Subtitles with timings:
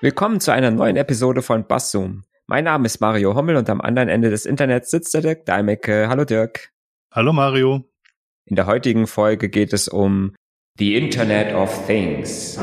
[0.00, 2.22] Willkommen zu einer neuen Episode von Basszoom.
[2.46, 6.08] Mein Name ist Mario Hommel und am anderen Ende des Internets sitzt der Dirk Deimecke.
[6.08, 6.70] Hallo Dirk.
[7.10, 7.82] Hallo Mario.
[8.44, 10.36] In der heutigen Folge geht es um
[10.78, 12.60] The Internet of Things.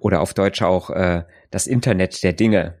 [0.00, 1.22] Oder auf Deutsch auch äh,
[1.52, 2.74] das Internet der Dinge.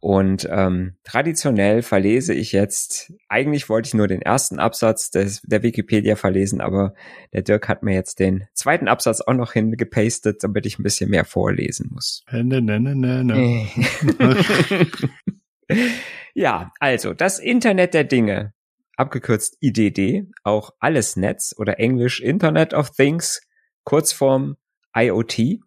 [0.00, 5.62] Und ähm, traditionell verlese ich jetzt, eigentlich wollte ich nur den ersten Absatz des, der
[5.62, 6.94] Wikipedia verlesen, aber
[7.34, 11.10] der Dirk hat mir jetzt den zweiten Absatz auch noch hingepastet, damit ich ein bisschen
[11.10, 12.24] mehr vorlesen muss.
[12.32, 13.68] Ne, ne, ne, ne, ne.
[16.34, 18.54] ja, also das Internet der Dinge,
[18.96, 23.42] abgekürzt IDD, auch alles Netz oder Englisch Internet of Things,
[23.84, 24.56] Kurzform
[24.96, 25.60] IoT,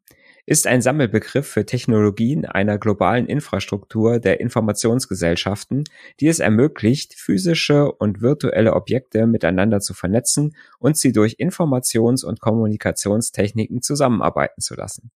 [0.46, 5.86] ist ein Sammelbegriff für Technologien einer globalen Infrastruktur der Informationsgesellschaften,
[6.20, 12.42] die es ermöglicht, physische und virtuelle Objekte miteinander zu vernetzen und sie durch Informations- und
[12.42, 15.12] Kommunikationstechniken zusammenarbeiten zu lassen.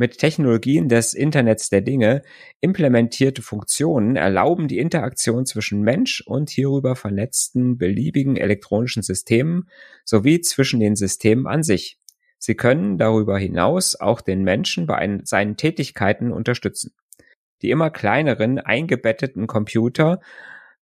[0.00, 2.22] Mit Technologien des Internets der Dinge
[2.60, 9.68] implementierte Funktionen erlauben die Interaktion zwischen Mensch und hierüber vernetzten beliebigen elektronischen Systemen
[10.04, 11.98] sowie zwischen den Systemen an sich.
[12.38, 16.92] Sie können darüber hinaus auch den Menschen bei einen, seinen Tätigkeiten unterstützen.
[17.62, 20.20] Die immer kleineren eingebetteten Computer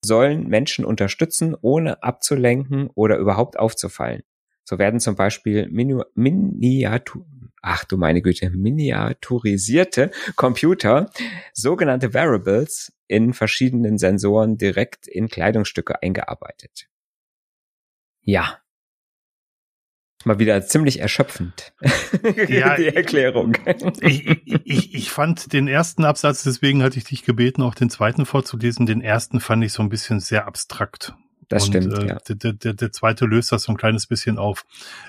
[0.05, 4.23] sollen Menschen unterstützen, ohne abzulenken oder überhaupt aufzufallen.
[4.65, 7.25] So werden zum Beispiel Minu Miniatur
[7.67, 11.11] ach du meine Güte, miniaturisierte Computer,
[11.53, 16.89] sogenannte Variables, in verschiedenen Sensoren direkt in Kleidungsstücke eingearbeitet.
[18.23, 18.61] Ja,
[20.25, 21.72] mal wieder ziemlich erschöpfend.
[22.48, 23.56] Ja, die Erklärung.
[24.00, 24.27] Ich,
[24.64, 28.86] ich, ich fand den ersten Absatz, deswegen hatte ich dich gebeten, auch den zweiten vorzulesen.
[28.86, 31.14] Den ersten fand ich so ein bisschen sehr abstrakt.
[31.48, 31.98] Das und, stimmt.
[31.98, 32.18] Äh, ja.
[32.29, 34.64] der, der, der zweite löst das so ein kleines bisschen auf.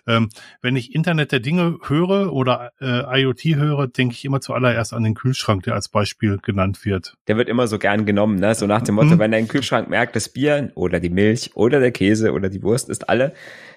[0.06, 0.30] Ähm,
[0.62, 5.04] wenn ich Internet der Dinge höre oder äh, IoT höre, denke ich immer zuallererst an
[5.04, 7.16] den Kühlschrank, der als Beispiel genannt wird.
[7.28, 8.54] Der wird immer so gern genommen, ne?
[8.56, 9.20] So nach dem Motto, mhm.
[9.20, 12.90] wenn dein Kühlschrank merkt, das Bier oder die Milch oder der Käse oder die Wurst
[12.90, 13.34] ist alle,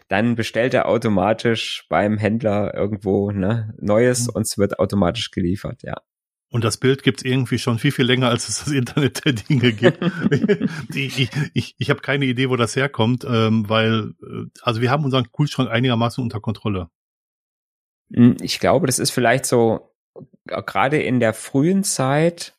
[0.09, 4.34] dann bestellt er automatisch beim Händler irgendwo ne, Neues mhm.
[4.34, 5.97] und es wird automatisch geliefert, ja.
[6.50, 9.72] Und das Bild gibt's irgendwie schon viel, viel länger, als es das Internet der Dinge
[9.72, 10.00] gibt.
[10.94, 15.05] ich ich, ich, habe keine Idee, wo das herkommt, ähm, weil, äh, also wir haben
[15.05, 16.91] unseren Kühlschrank einigermaßen unter Kontrolle.
[18.12, 19.94] Hm, ich glaube, das ist vielleicht so,
[20.44, 22.59] gerade in der frühen Zeit,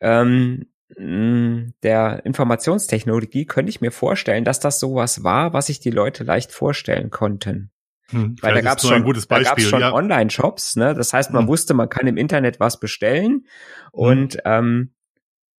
[0.00, 6.24] ähm, der Informationstechnologie könnte ich mir vorstellen, dass das sowas war, was sich die Leute
[6.24, 7.70] leicht vorstellen konnten.
[8.12, 9.92] Hm, Weil da gab es schon, da gab's schon ja.
[9.92, 10.94] Online-Shops, ne?
[10.94, 11.48] Das heißt, man hm.
[11.48, 13.44] wusste, man kann im Internet was bestellen hm.
[13.92, 14.92] und ähm,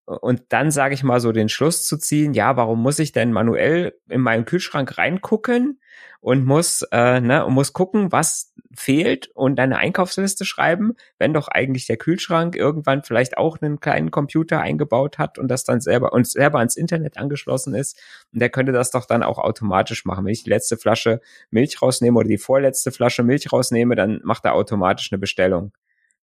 [0.04, 3.32] und dann sage ich mal so den Schluss zu ziehen, ja, warum muss ich denn
[3.32, 5.80] manuell in meinen Kühlschrank reingucken
[6.20, 11.48] und muss äh, ne und muss gucken, was fehlt und eine Einkaufsliste schreiben, wenn doch
[11.48, 16.12] eigentlich der Kühlschrank irgendwann vielleicht auch einen kleinen Computer eingebaut hat und das dann selber
[16.12, 18.00] und selber ans Internet angeschlossen ist
[18.32, 20.24] und der könnte das doch dann auch automatisch machen.
[20.24, 21.20] Wenn ich die letzte Flasche
[21.50, 25.72] Milch rausnehme oder die vorletzte Flasche Milch rausnehme, dann macht er automatisch eine Bestellung.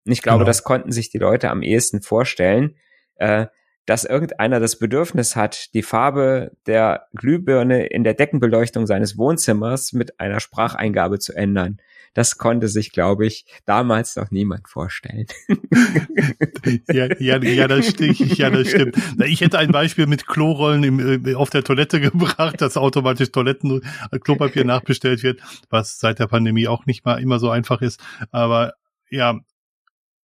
[0.06, 0.48] Und ich glaube, genau.
[0.48, 2.76] das konnten sich die Leute am ehesten vorstellen.
[3.16, 3.48] Äh,
[3.86, 10.20] dass irgendeiner das Bedürfnis hat, die Farbe der Glühbirne in der Deckenbeleuchtung seines Wohnzimmers mit
[10.20, 11.80] einer Spracheingabe zu ändern.
[12.14, 15.28] Das konnte sich, glaube ich, damals noch niemand vorstellen.
[16.92, 18.20] ja, ja, ja, das stimmt.
[18.38, 18.98] Ja, das stimmt.
[19.26, 23.82] Ich hätte ein Beispiel mit Klorollen im, äh, auf der Toilette gebracht, dass automatisch Toiletten
[24.12, 28.00] äh, Klopapier nachbestellt wird, was seit der Pandemie auch nicht mal immer so einfach ist.
[28.32, 28.74] Aber
[29.10, 29.40] ja,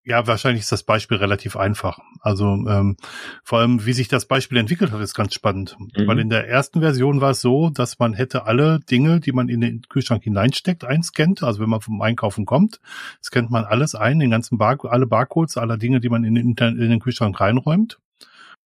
[0.05, 1.97] ja, wahrscheinlich ist das Beispiel relativ einfach.
[2.21, 2.95] Also ähm,
[3.43, 5.75] vor allem, wie sich das Beispiel entwickelt hat, ist ganz spannend.
[5.79, 6.07] Mhm.
[6.07, 9.49] Weil in der ersten Version war es so, dass man hätte alle Dinge, die man
[9.49, 11.41] in den Kühlschrank hineinsteckt, einscannt.
[11.41, 12.79] Also wenn man vom Einkaufen kommt,
[13.23, 16.55] scannt man alles ein, den ganzen Bar alle Barcodes aller Dinge, die man in den,
[16.55, 17.99] in den Kühlschrank reinräumt.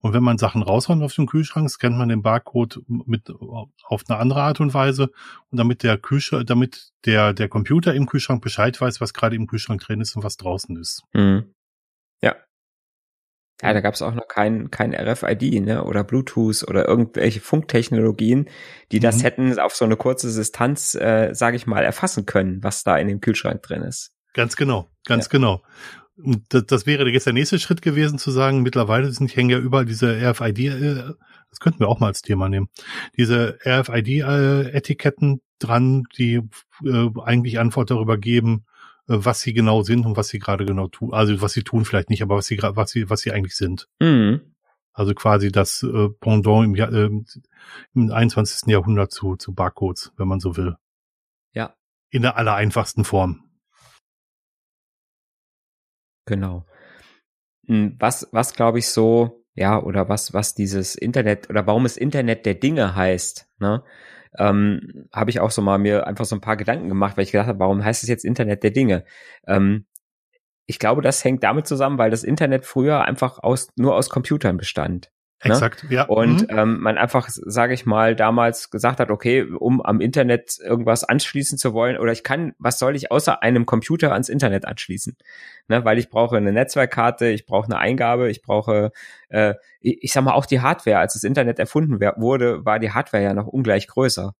[0.02, 3.30] Und wenn man Sachen raushaut auf dem Kühlschrank, scannt man den Barcode mit
[3.84, 5.12] auf eine andere Art und Weise
[5.52, 9.48] und damit der Kühlschrank, damit der der Computer im Kühlschrank Bescheid weiß, was gerade im
[9.48, 11.04] Kühlschrank drin ist und was draußen ist.
[11.14, 11.54] Mhm.
[12.22, 12.36] Ja.
[13.62, 15.84] Ja, da gab es auch noch kein, kein RFID, ne?
[15.84, 18.48] Oder Bluetooth oder irgendwelche Funktechnologien,
[18.94, 19.22] die das mhm.
[19.22, 23.10] hätten auf so eine kurze Distanz, äh, sage ich mal, erfassen können, was da in
[23.10, 24.14] dem Kühlschrank drin ist.
[24.34, 25.32] Ganz genau, ganz ja.
[25.32, 25.62] genau.
[26.24, 29.58] Und das, das wäre jetzt der nächste Schritt gewesen, zu sagen, mittlerweile sind hängen ja
[29.58, 31.14] überall diese RFID, äh,
[31.50, 32.70] das könnten wir auch mal als Thema nehmen,
[33.18, 36.42] diese RFID-Etiketten dran, die
[36.84, 38.66] äh, eigentlich Antwort darüber geben,
[39.08, 41.14] äh, was sie genau sind und was sie gerade genau tun.
[41.14, 43.56] Also was sie tun vielleicht nicht, aber was sie gerade, was sie, was sie eigentlich
[43.56, 43.88] sind.
[44.00, 44.42] Mhm.
[44.94, 47.10] Also quasi das äh, Pendant im, Jahr, äh,
[47.94, 48.68] im 21.
[48.68, 50.76] Jahrhundert zu, zu Barcodes, wenn man so will.
[51.54, 51.74] Ja,
[52.10, 53.49] in der aller einfachsten Form.
[56.30, 56.64] Genau.
[57.66, 61.98] Hm, was, was glaube ich so, ja, oder was, was dieses Internet oder warum es
[61.98, 63.84] Internet der Dinge heißt, ne?
[64.38, 67.32] Ähm, habe ich auch so mal mir einfach so ein paar Gedanken gemacht, weil ich
[67.32, 69.06] gedacht habe, warum heißt es jetzt Internet der Dinge?
[69.48, 69.88] Ähm,
[70.68, 74.58] ich glaube, das hängt damit zusammen, weil das Internet früher einfach aus, nur aus Computern
[74.58, 75.12] bestand.
[75.44, 75.52] Ne?
[75.52, 75.96] Exakt, ne?
[75.96, 76.04] ja.
[76.04, 76.58] Und mhm.
[76.58, 81.58] ähm, man einfach, sage ich mal, damals gesagt hat, okay, um am Internet irgendwas anschließen
[81.58, 85.16] zu wollen, oder ich kann, was soll ich außer einem Computer ans Internet anschließen?
[85.70, 85.86] Ne?
[85.86, 88.92] Weil ich brauche eine Netzwerkkarte, ich brauche eine Eingabe, ich brauche,
[89.30, 91.00] äh, ich, ich sag mal, auch die Hardware.
[91.00, 94.34] Als das Internet erfunden wurde, war die Hardware ja noch ungleich größer.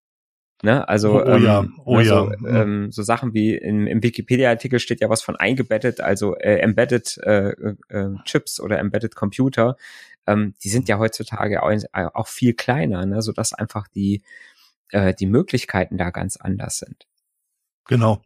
[0.62, 0.88] Ne?
[0.90, 2.10] Also oh, oh ähm, ja, oh ne, ja.
[2.10, 6.58] So, ähm, so Sachen wie in, im Wikipedia-Artikel steht ja was von eingebettet, also äh,
[6.58, 7.52] embedded äh,
[7.88, 9.78] äh, Chips oder embedded Computer
[10.30, 11.72] ähm, die sind ja heutzutage auch,
[12.14, 14.22] auch viel kleiner, ne, sodass einfach die,
[14.92, 17.08] äh, die Möglichkeiten da ganz anders sind.
[17.88, 18.22] Genau.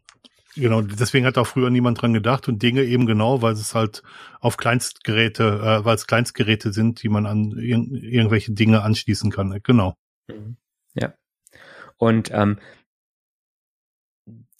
[0.56, 4.04] Genau, deswegen hat auch früher niemand dran gedacht und Dinge eben genau, weil es halt
[4.38, 9.58] auf Kleinstgeräte, äh, weil es Kleinstgeräte sind, die man an ir irgendwelche Dinge anschließen kann.
[9.64, 9.96] Genau.
[10.28, 10.56] Mhm.
[10.94, 11.12] Ja.
[11.96, 12.60] Und ähm,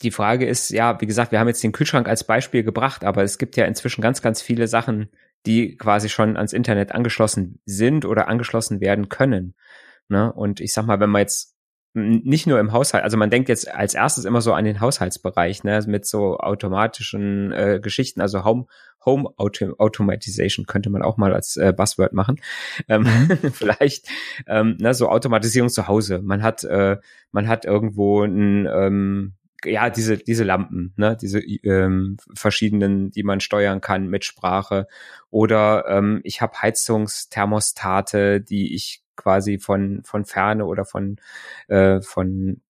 [0.02, 3.22] die Frage ist, ja, wie gesagt, wir haben jetzt den Kühlschrank als Beispiel gebracht, aber
[3.22, 5.10] es gibt ja inzwischen ganz, ganz viele Sachen,
[5.46, 9.54] die quasi schon ans Internet angeschlossen sind oder angeschlossen werden können.
[10.08, 10.32] Ne?
[10.32, 11.54] Und ich sag mal, wenn man jetzt
[11.94, 15.62] nicht nur im Haushalt, also man denkt jetzt als erstes immer so an den Haushaltsbereich,
[15.62, 18.66] ne, mit so automatischen äh, Geschichten, also Home
[19.04, 22.40] Home Auto Automatization könnte man auch mal als äh, Buzzword machen.
[22.88, 23.38] Ähm, mhm.
[23.52, 24.08] vielleicht
[24.48, 26.20] ähm, ne, so Automatisierung zu Hause.
[26.20, 26.96] Man hat äh,
[27.30, 33.40] man hat irgendwo ein ähm, ja, diese, diese Lampen, ne, diese ähm, verschiedenen, die man
[33.40, 34.86] steuern kann mit Sprache.
[35.30, 41.16] Oder ähm, ich habe Heizungsthermostate, die ich quasi von, von Ferne oder von,
[41.68, 42.60] äh, von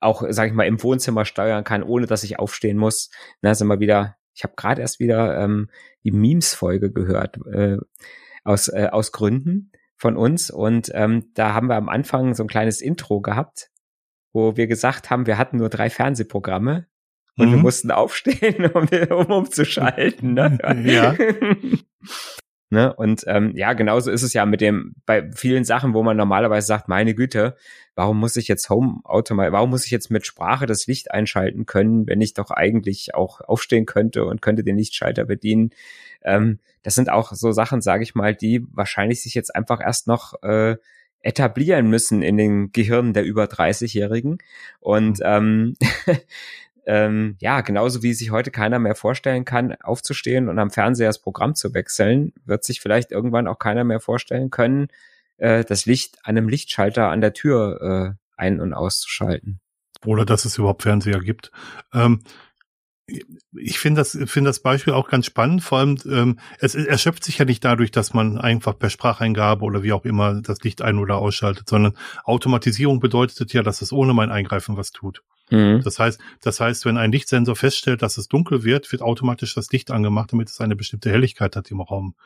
[0.00, 3.10] auch, sag ich mal, im Wohnzimmer steuern kann, ohne dass ich aufstehen muss.
[3.40, 5.70] Na, sind wir wieder, ich habe gerade erst wieder ähm,
[6.04, 7.78] die Memes-Folge gehört, äh,
[8.44, 10.50] aus, äh, aus Gründen von uns.
[10.50, 13.70] Und ähm, da haben wir am Anfang so ein kleines Intro gehabt,
[14.36, 16.86] wo wir gesagt haben, wir hatten nur drei Fernsehprogramme
[17.38, 17.52] und mhm.
[17.52, 20.34] wir mussten aufstehen, um, um umzuschalten.
[20.34, 20.58] Ne?
[20.84, 21.16] Ja.
[22.70, 22.94] ne?
[22.94, 26.66] Und ähm, ja, genauso ist es ja mit dem, bei vielen Sachen, wo man normalerweise
[26.66, 27.56] sagt, meine Güte,
[27.94, 31.64] warum muss ich jetzt Home Automat, warum muss ich jetzt mit Sprache das Licht einschalten
[31.64, 35.70] können, wenn ich doch eigentlich auch aufstehen könnte und könnte den Lichtschalter bedienen.
[36.22, 40.06] Ähm, das sind auch so Sachen, sage ich mal, die wahrscheinlich sich jetzt einfach erst
[40.06, 40.76] noch äh,
[41.26, 44.38] etablieren müssen in den Gehirnen der über 30-Jährigen.
[44.80, 45.24] Und mhm.
[45.24, 45.76] ähm,
[46.86, 51.20] ähm, ja, genauso wie sich heute keiner mehr vorstellen kann, aufzustehen und am Fernseher das
[51.20, 54.88] Programm zu wechseln, wird sich vielleicht irgendwann auch keiner mehr vorstellen können,
[55.38, 59.60] äh, das Licht an einem Lichtschalter an der Tür äh, ein- und auszuschalten.
[60.04, 61.50] Oder dass es überhaupt Fernseher gibt.
[61.92, 62.20] Ähm,
[63.08, 65.62] ich finde das, finde das Beispiel auch ganz spannend.
[65.62, 69.82] Vor allem, ähm, es erschöpft sich ja nicht dadurch, dass man einfach per Spracheingabe oder
[69.82, 74.12] wie auch immer das Licht ein- oder ausschaltet, sondern Automatisierung bedeutet ja, dass es ohne
[74.12, 75.22] mein Eingreifen was tut.
[75.50, 75.82] Mhm.
[75.84, 79.70] Das heißt, das heißt, wenn ein Lichtsensor feststellt, dass es dunkel wird, wird automatisch das
[79.70, 82.16] Licht angemacht, damit es eine bestimmte Helligkeit hat im Raum.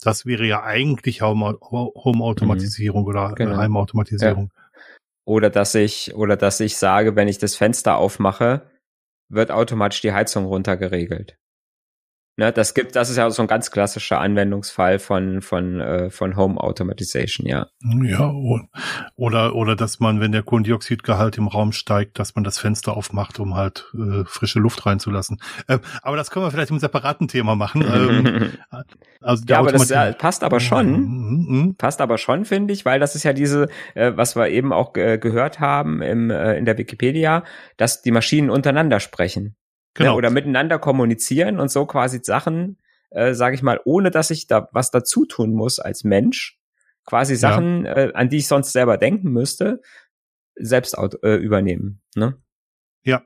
[0.00, 3.08] Das wäre ja eigentlich Home-Automatisierung mhm.
[3.08, 3.56] oder genau.
[3.56, 4.50] Heimautomatisierung.
[4.54, 4.62] Ja.
[5.26, 8.70] Oder dass ich, oder dass ich sage, wenn ich das Fenster aufmache,
[9.30, 11.38] wird automatisch die Heizung runtergeregelt.
[12.40, 16.36] Ne, das gibt, das ist ja so ein ganz klassischer Anwendungsfall von von äh, von
[16.36, 17.66] Home Automatization, ja.
[18.02, 18.32] Ja,
[19.14, 23.40] oder oder dass man, wenn der Kohlendioxidgehalt im Raum steigt, dass man das Fenster aufmacht,
[23.40, 25.38] um halt äh, frische Luft reinzulassen.
[25.68, 27.82] Äh, aber das können wir vielleicht im separaten Thema machen.
[27.82, 28.52] ähm,
[29.20, 31.76] also ja, aber das ja, passt aber schon, mhm, mhm.
[31.76, 34.96] passt aber schon, finde ich, weil das ist ja diese, äh, was wir eben auch
[34.96, 37.44] äh, gehört haben im äh, in der Wikipedia,
[37.76, 39.56] dass die Maschinen untereinander sprechen.
[39.98, 40.10] Ne, genau.
[40.12, 42.78] Ja, oder miteinander kommunizieren und so quasi Sachen,
[43.10, 46.58] äh, sage ich mal, ohne dass ich da was dazu tun muss als Mensch,
[47.04, 47.96] quasi Sachen, ja.
[47.96, 49.80] äh, an die ich sonst selber denken müsste,
[50.54, 52.00] selbst äh, übernehmen.
[52.14, 52.36] Ne?
[53.02, 53.22] Ja,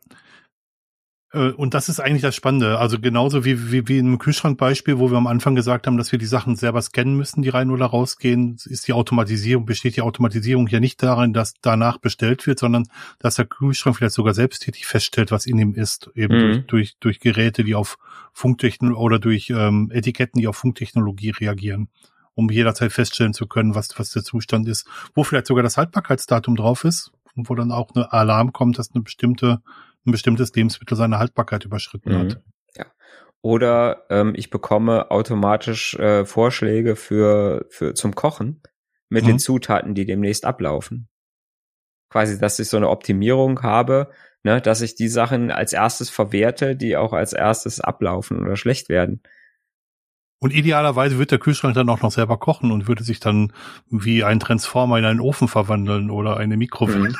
[1.34, 2.78] und das ist eigentlich das Spannende.
[2.78, 6.18] Also genauso wie, wie, wie im Kühlschrankbeispiel, wo wir am Anfang gesagt haben, dass wir
[6.18, 10.68] die Sachen selber scannen müssen, die rein oder rausgehen, ist die Automatisierung, besteht die Automatisierung
[10.68, 12.86] ja nicht darin, dass danach bestellt wird, sondern
[13.18, 16.40] dass der Kühlschrank vielleicht sogar selbsttätig feststellt, was in ihm ist, eben mhm.
[16.52, 17.98] durch, durch, durch Geräte, die auf
[18.32, 21.88] Funktechnologie oder durch ähm, Etiketten, die auf Funktechnologie reagieren
[22.36, 26.56] um jederzeit feststellen zu können, was, was der Zustand ist, wo vielleicht sogar das Haltbarkeitsdatum
[26.56, 29.62] drauf ist und wo dann auch eine Alarm kommt, dass eine bestimmte
[30.06, 32.18] ein bestimmtes Lebensmittel seine Haltbarkeit überschritten mhm.
[32.18, 32.42] hat.
[32.76, 32.86] Ja.
[33.42, 38.62] Oder ähm, ich bekomme automatisch äh, Vorschläge für, für zum Kochen
[39.08, 39.28] mit mhm.
[39.28, 41.08] den Zutaten, die demnächst ablaufen.
[42.10, 44.10] quasi, dass ich so eine Optimierung habe,
[44.44, 48.88] ne, dass ich die Sachen als erstes verwerte, die auch als erstes ablaufen oder schlecht
[48.88, 49.20] werden.
[50.44, 53.50] Und idealerweise wird der Kühlschrank dann auch noch selber kochen und würde sich dann
[53.88, 57.08] wie ein Transformer in einen Ofen verwandeln oder eine Mikrowelle.
[57.08, 57.16] Mhm.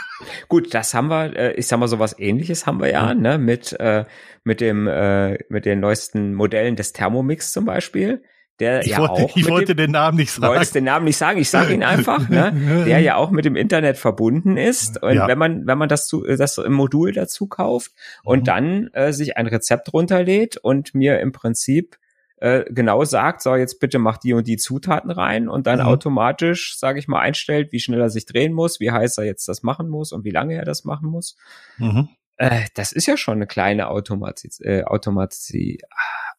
[0.48, 3.14] Gut, das haben wir, äh, ich sag mal, sowas ähnliches haben wir ja, ja.
[3.14, 4.04] ne, mit, äh,
[4.42, 8.22] mit dem, äh, mit den neuesten Modellen des Thermomix zum Beispiel.
[8.60, 10.52] Der ich ja wollte, auch ich wollte den Namen nicht sagen.
[10.52, 12.84] Wolltest den Namen nicht sagen, ich sage ihn einfach, ne?
[12.86, 15.02] Der ja auch mit dem Internet verbunden ist.
[15.02, 15.28] Und ja.
[15.28, 18.44] wenn man, wenn man das zu, das im Modul dazu kauft und mhm.
[18.44, 21.96] dann äh, sich ein Rezept runterlädt und mir im Prinzip
[22.36, 25.86] äh, genau sagt, so jetzt bitte mach die und die Zutaten rein und dann mhm.
[25.86, 29.48] automatisch, sage ich mal, einstellt, wie schnell er sich drehen muss, wie heiß er jetzt
[29.48, 31.36] das machen muss und wie lange er das machen muss.
[31.78, 32.08] Mhm.
[32.36, 35.78] Äh, das ist ja schon eine kleine Automatis äh, Automati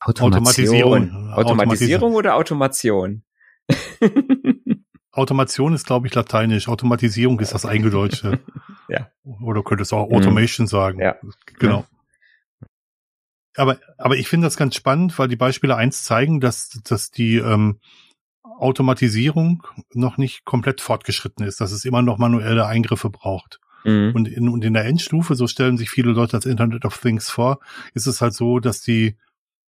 [0.01, 0.33] Automation.
[0.33, 1.33] Automatisierung.
[1.33, 3.23] Automatisierung oder Automation?
[5.11, 6.67] Automation ist, glaube ich, lateinisch.
[6.67, 8.39] Automatisierung ist das Eingedeutsche.
[8.89, 9.09] ja.
[9.23, 10.69] Oder könntest du auch Automation mhm.
[10.69, 10.99] sagen.
[10.99, 11.15] Ja.
[11.57, 11.85] Genau.
[13.55, 17.37] Aber, aber ich finde das ganz spannend, weil die Beispiele eins zeigen, dass, dass die
[17.37, 17.79] ähm,
[18.43, 23.59] Automatisierung noch nicht komplett fortgeschritten ist, dass es immer noch manuelle Eingriffe braucht.
[23.83, 24.11] Mhm.
[24.13, 27.29] Und, in, und in der Endstufe, so stellen sich viele Leute als Internet of Things
[27.29, 27.59] vor,
[27.93, 29.17] ist es halt so, dass die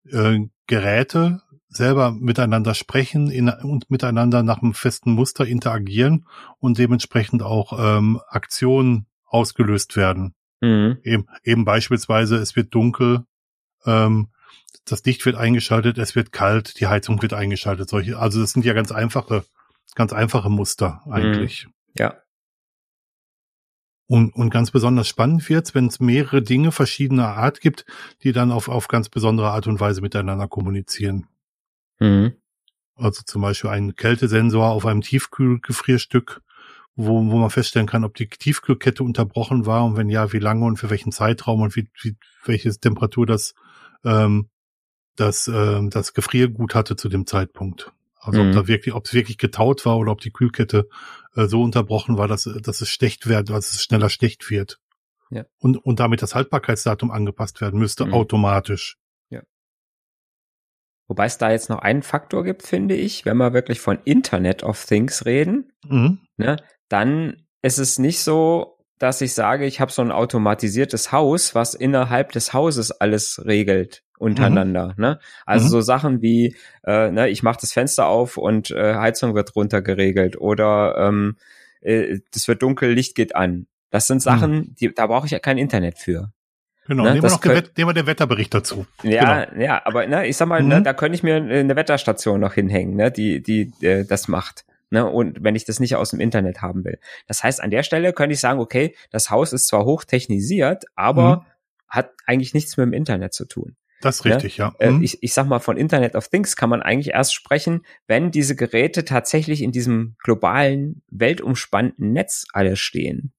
[0.10, 6.26] äh, Geräte selber miteinander sprechen in, und miteinander nach einem festen Muster interagieren
[6.60, 10.34] und dementsprechend auch ähm, Aktionen ausgelöst werden.
[10.62, 10.98] Mhm.
[11.04, 13.26] Eben, eben beispielsweise, es wird dunkel,
[13.86, 14.30] ähm,
[14.86, 17.90] das Licht wird eingeschaltet, es wird kalt, die Heizung wird eingeschaltet.
[17.90, 19.44] Solche, also das sind ja ganz einfache,
[19.96, 21.68] ganz einfache Muster eigentlich.
[21.68, 21.74] Mhm.
[21.98, 22.16] Ja.
[24.10, 27.86] Und, und ganz besonders spannend wird's, wenn es mehrere Dinge verschiedener Art gibt,
[28.24, 31.28] die dann auf, auf ganz besondere Art und Weise miteinander kommunizieren.
[32.00, 32.34] Mhm.
[32.96, 36.42] Also zum Beispiel ein Kältesensor auf einem Tiefkühlgefrierstück,
[36.96, 40.66] wo, wo man feststellen kann, ob die Tiefkühlkette unterbrochen war und wenn ja, wie lange
[40.66, 42.16] und für welchen Zeitraum und wie, wie
[42.46, 43.54] welche Temperatur das
[44.04, 44.50] ähm,
[45.16, 47.92] das, ähm, das Gefriergut hatte zu dem Zeitpunkt.
[48.20, 48.50] Also mhm.
[48.50, 50.88] ob da wirklich, ob es wirklich getaut war oder ob die Kühlkette
[51.36, 54.80] äh, so unterbrochen war, dass, dass es stecht wird, dass es schneller stecht wird.
[55.30, 55.46] Ja.
[55.60, 58.14] Und, und damit das Haltbarkeitsdatum angepasst werden müsste, mhm.
[58.14, 58.98] automatisch.
[59.30, 59.42] Ja.
[61.08, 64.64] Wobei es da jetzt noch einen Faktor gibt, finde ich, wenn wir wirklich von Internet
[64.64, 66.20] of Things reden, mhm.
[66.38, 66.58] ne,
[66.90, 71.74] dann ist es nicht so, dass ich sage, ich habe so ein automatisiertes Haus, was
[71.74, 74.94] innerhalb des Hauses alles regelt untereinander.
[74.98, 75.02] Mhm.
[75.02, 75.20] Ne?
[75.46, 75.70] Also mhm.
[75.70, 79.82] so Sachen wie, äh, ne, ich mache das Fenster auf und äh, Heizung wird runter
[79.82, 81.38] geregelt oder ähm,
[81.82, 83.68] äh, das wird dunkel, Licht geht an.
[83.90, 84.76] Das sind Sachen, mhm.
[84.76, 86.32] die, da brauche ich ja kein Internet für.
[86.88, 88.86] Genau, ne, nehmen, wir noch könnt, nehmen wir den Wetterbericht dazu.
[89.04, 89.62] Ja, genau.
[89.62, 90.70] ja, aber ne, ich sag mal, ne, mhm.
[90.70, 94.66] ne, da könnte ich mir eine Wetterstation noch hinhängen, ne, die, die äh, das macht.
[94.90, 96.98] Ne, und wenn ich das nicht aus dem Internet haben will.
[97.28, 101.38] Das heißt, an der Stelle könnte ich sagen, okay, das Haus ist zwar hochtechnisiert, aber
[101.38, 101.42] mhm.
[101.90, 103.76] hat eigentlich nichts mit dem Internet zu tun.
[104.02, 104.74] Das ist richtig, ja.
[104.80, 104.92] ja.
[104.92, 105.04] Mhm.
[105.04, 108.56] Ich, ich sag mal, von Internet of Things kann man eigentlich erst sprechen, wenn diese
[108.56, 113.34] Geräte tatsächlich in diesem globalen, weltumspannenden Netz alle stehen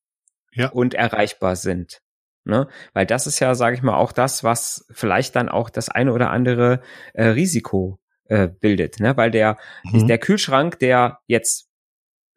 [0.53, 0.69] ja.
[0.69, 2.03] und erreichbar sind.
[2.45, 2.67] Ne?
[2.93, 6.13] Weil das ist ja, sage ich mal, auch das, was vielleicht dann auch das eine
[6.13, 6.81] oder andere
[7.15, 9.17] äh, Risiko äh, bildet, ne?
[9.17, 10.07] Weil der, mhm.
[10.07, 11.69] der Kühlschrank, der jetzt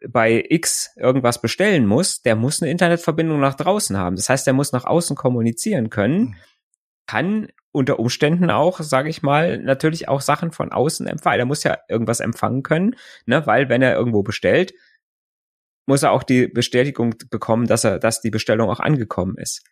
[0.10, 4.16] bei X irgendwas bestellen muss, der muss eine Internetverbindung nach draußen haben.
[4.16, 6.36] Das heißt, der muss nach außen kommunizieren können, mhm.
[7.06, 11.40] kann unter Umständen auch, sage ich mal, natürlich auch Sachen von außen empfangen.
[11.40, 12.96] Er muss ja irgendwas empfangen können,
[13.26, 13.46] ne?
[13.46, 14.74] weil wenn er irgendwo bestellt,
[15.86, 19.64] muss er auch die Bestätigung bekommen, dass er, dass die Bestellung auch angekommen ist.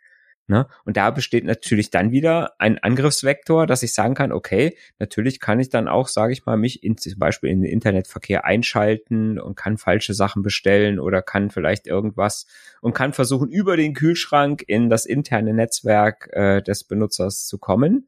[0.50, 0.68] Ne?
[0.84, 5.60] Und da besteht natürlich dann wieder ein Angriffsvektor, dass ich sagen kann, okay, natürlich kann
[5.60, 9.56] ich dann auch, sage ich mal, mich in, zum Beispiel in den Internetverkehr einschalten und
[9.56, 12.48] kann falsche Sachen bestellen oder kann vielleicht irgendwas
[12.82, 18.08] und kann versuchen, über den Kühlschrank in das interne Netzwerk äh, des Benutzers zu kommen.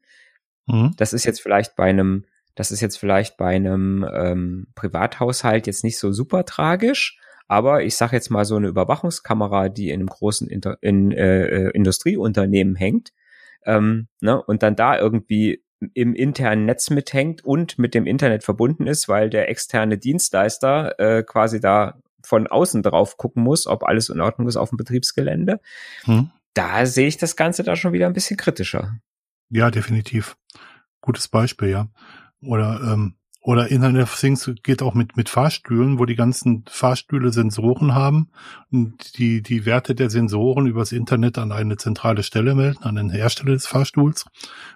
[0.66, 0.94] Mhm.
[0.96, 2.24] Das ist jetzt vielleicht bei einem,
[2.56, 7.20] das ist jetzt vielleicht bei einem ähm, Privathaushalt jetzt nicht so super tragisch.
[7.52, 11.44] Aber ich sage jetzt mal so eine Überwachungskamera, die in einem großen Inter in, äh,
[11.44, 13.12] äh, Industrieunternehmen hängt
[13.66, 18.86] ähm, ne, und dann da irgendwie im internen Netz mithängt und mit dem Internet verbunden
[18.86, 24.08] ist, weil der externe Dienstleister äh, quasi da von außen drauf gucken muss, ob alles
[24.08, 25.60] in Ordnung ist auf dem Betriebsgelände.
[26.04, 26.30] Hm.
[26.54, 28.96] Da sehe ich das Ganze da schon wieder ein bisschen kritischer.
[29.50, 30.38] Ja, definitiv.
[31.02, 31.88] Gutes Beispiel, ja.
[32.40, 37.32] Oder ähm, oder Internet of Things geht auch mit, mit Fahrstühlen, wo die ganzen Fahrstühle
[37.32, 38.30] Sensoren haben
[38.70, 43.10] und die, die Werte der Sensoren übers Internet an eine zentrale Stelle melden, an den
[43.10, 44.26] Hersteller des Fahrstuhls.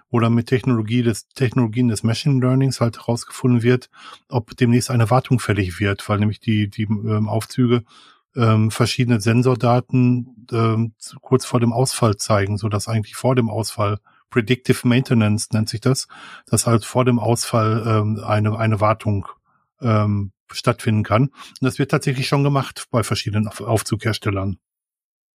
[0.09, 3.89] Oder mit Technologie des, Technologien des Machine Learnings halt herausgefunden wird,
[4.27, 7.83] ob demnächst eine Wartung fällig wird, weil nämlich die, die ähm, Aufzüge
[8.35, 13.99] ähm, verschiedene Sensordaten ähm, kurz vor dem Ausfall zeigen, so dass eigentlich vor dem Ausfall
[14.29, 16.07] Predictive Maintenance nennt sich das,
[16.45, 19.27] dass halt vor dem Ausfall ähm, eine eine Wartung
[19.81, 21.23] ähm, stattfinden kann.
[21.23, 24.57] Und das wird tatsächlich schon gemacht bei verschiedenen Aufzugherstellern.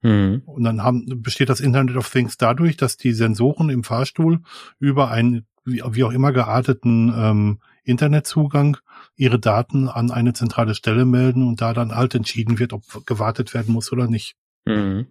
[0.03, 0.43] Mhm.
[0.47, 4.41] Und dann haben, besteht das Internet of Things dadurch, dass die Sensoren im Fahrstuhl
[4.79, 8.79] über einen wie, wie auch immer gearteten ähm, Internetzugang
[9.17, 13.55] ihre Daten an eine zentrale Stelle melden und da dann halt entschieden wird, ob gewartet
[13.55, 14.37] werden muss oder nicht.
[14.65, 15.07] Mhm.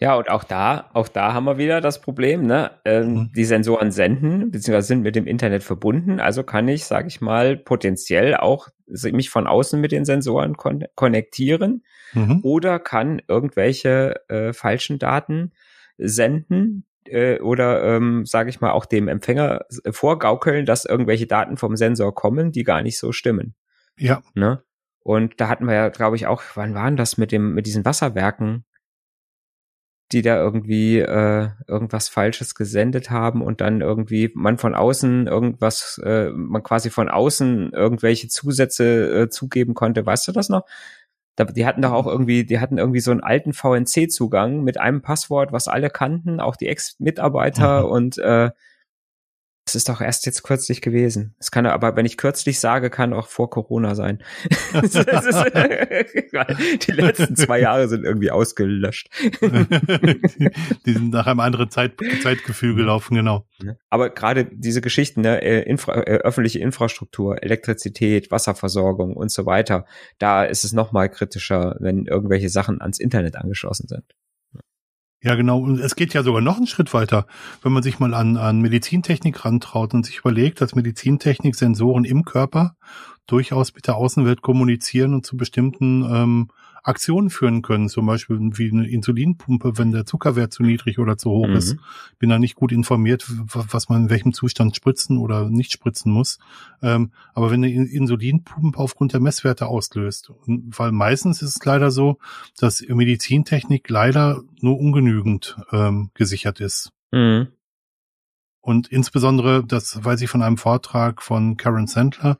[0.00, 2.70] Ja, und auch da, auch da haben wir wieder das Problem, ne?
[2.84, 3.32] Ähm, mhm.
[3.36, 7.56] Die Sensoren senden, beziehungsweise sind mit dem Internet verbunden, also kann ich, sage ich mal,
[7.56, 12.40] potenziell auch mich von außen mit den Sensoren kon konnektieren mhm.
[12.42, 15.52] oder kann irgendwelche äh, falschen Daten
[15.98, 21.76] senden, äh, oder ähm, sage ich mal auch dem Empfänger vorgaukeln, dass irgendwelche Daten vom
[21.76, 23.54] Sensor kommen, die gar nicht so stimmen.
[23.98, 24.22] Ja.
[24.34, 24.62] Ne?
[25.00, 27.84] Und da hatten wir ja, glaube ich, auch, wann waren das mit dem, mit diesen
[27.84, 28.64] Wasserwerken,
[30.12, 36.00] die da irgendwie äh, irgendwas Falsches gesendet haben und dann irgendwie man von außen irgendwas,
[36.04, 40.04] äh, man quasi von außen irgendwelche Zusätze äh, zugeben konnte.
[40.04, 40.64] Weißt du das noch?
[41.54, 45.50] die hatten doch auch irgendwie, die hatten irgendwie so einen alten VNC-Zugang mit einem Passwort,
[45.50, 47.90] was alle kannten, auch die Ex-Mitarbeiter mhm.
[47.90, 48.50] und äh,
[49.72, 51.34] das ist doch erst jetzt kürzlich gewesen.
[51.38, 54.22] Es kann aber, wenn ich kürzlich sage, kann auch vor Corona sein.
[55.24, 55.44] ist,
[56.86, 59.08] die letzten zwei Jahre sind irgendwie ausgelöscht.
[59.40, 63.46] die sind nach einem anderen Zeit, Zeitgefühl gelaufen, genau.
[63.88, 69.86] Aber gerade diese Geschichten, ne, äh, Infra, äh, öffentliche Infrastruktur, Elektrizität, Wasserversorgung und so weiter,
[70.18, 74.04] da ist es noch mal kritischer, wenn irgendwelche Sachen ans Internet angeschlossen sind.
[75.22, 75.60] Ja, genau.
[75.60, 77.26] Und es geht ja sogar noch einen Schritt weiter.
[77.62, 82.24] Wenn man sich mal an, an Medizintechnik rantraut und sich überlegt, dass Medizintechnik Sensoren im
[82.24, 82.76] Körper
[83.28, 86.48] durchaus mit der Außenwelt kommunizieren und zu bestimmten ähm,
[86.82, 91.30] Aktionen führen können, zum Beispiel wie eine Insulinpumpe, wenn der Zuckerwert zu niedrig oder zu
[91.30, 91.56] hoch mhm.
[91.56, 91.76] ist.
[92.18, 96.38] Bin da nicht gut informiert, was man in welchem Zustand spritzen oder nicht spritzen muss.
[96.82, 102.18] Ähm, aber wenn eine Insulinpumpe aufgrund der Messwerte auslöst, weil meistens ist es leider so,
[102.58, 106.90] dass Medizintechnik leider nur ungenügend ähm, gesichert ist.
[107.12, 107.48] Mhm.
[108.62, 112.36] Und insbesondere, das weiß ich von einem Vortrag von Karen Sandler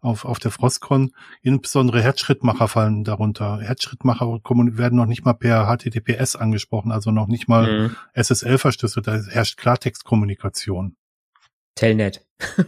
[0.00, 3.58] auf, auf der Frostcon, insbesondere Herzschrittmacher fallen darunter.
[3.58, 7.96] Herzschrittmacher werden noch nicht mal per HTTPS angesprochen, also noch nicht mal mhm.
[8.14, 10.96] SSL-Verschlüsselt, da herrscht Klartextkommunikation.
[11.74, 12.20] Telnet.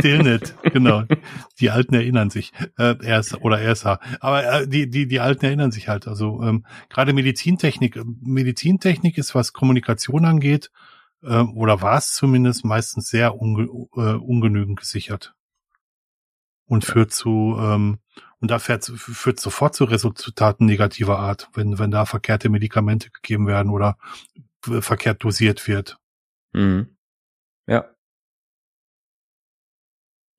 [0.00, 1.02] Telnet, genau.
[1.60, 2.52] Die Alten erinnern sich.
[2.78, 3.98] Äh, RS oder RSH.
[4.20, 6.08] Aber äh, die, die, die Alten erinnern sich halt.
[6.08, 8.00] Also ähm, gerade Medizintechnik.
[8.22, 10.70] Medizintechnik ist, was Kommunikation angeht,
[11.22, 15.34] äh, oder war es zumindest meistens sehr unge äh, ungenügend gesichert.
[16.66, 17.98] Und führt zu, ähm,
[18.40, 23.46] und da fährt, führt sofort zu Resultaten negativer Art, wenn, wenn da verkehrte Medikamente gegeben
[23.46, 23.96] werden oder
[24.60, 25.98] verkehrt dosiert wird.
[26.52, 26.96] Mhm.
[27.66, 27.88] Ja.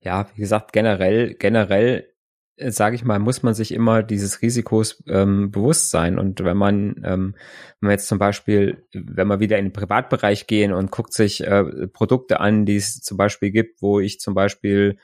[0.02, 2.10] Ja, wie gesagt, generell, generell
[2.56, 6.18] sage ich mal, muss man sich immer dieses Risikos ähm, bewusst sein.
[6.18, 7.34] Und wenn man, ähm,
[7.80, 11.42] wenn man jetzt zum Beispiel, wenn wir wieder in den Privatbereich gehen und guckt sich
[11.42, 14.98] äh, Produkte an, die es zum Beispiel gibt, wo ich zum Beispiel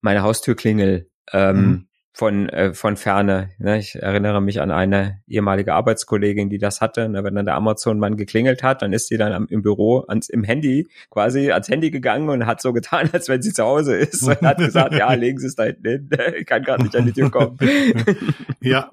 [0.00, 1.85] meine Haustürklingel ähm, mhm
[2.16, 3.50] von, äh, von Ferne.
[3.58, 3.78] Ne?
[3.78, 7.10] Ich erinnere mich an eine ehemalige Arbeitskollegin, die das hatte.
[7.10, 7.22] Ne?
[7.22, 10.42] Wenn dann der Amazon-Mann geklingelt hat, dann ist sie dann am, im Büro ans, im
[10.42, 14.22] Handy quasi ans Handy gegangen und hat so getan, als wenn sie zu Hause ist
[14.22, 16.10] und hat gesagt, ja, legen Sie es da hinten hin.
[16.38, 17.58] Ich kann gar nicht an die Tür kommen.
[18.60, 18.90] ja.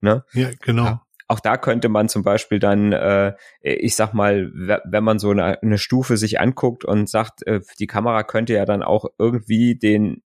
[0.00, 0.24] Ne?
[0.32, 0.84] Ja, genau.
[0.84, 5.30] Ja auch da könnte man zum Beispiel dann, äh, ich sag mal, wenn man so
[5.30, 9.74] eine, eine Stufe sich anguckt und sagt, äh, die Kamera könnte ja dann auch irgendwie
[9.74, 10.22] den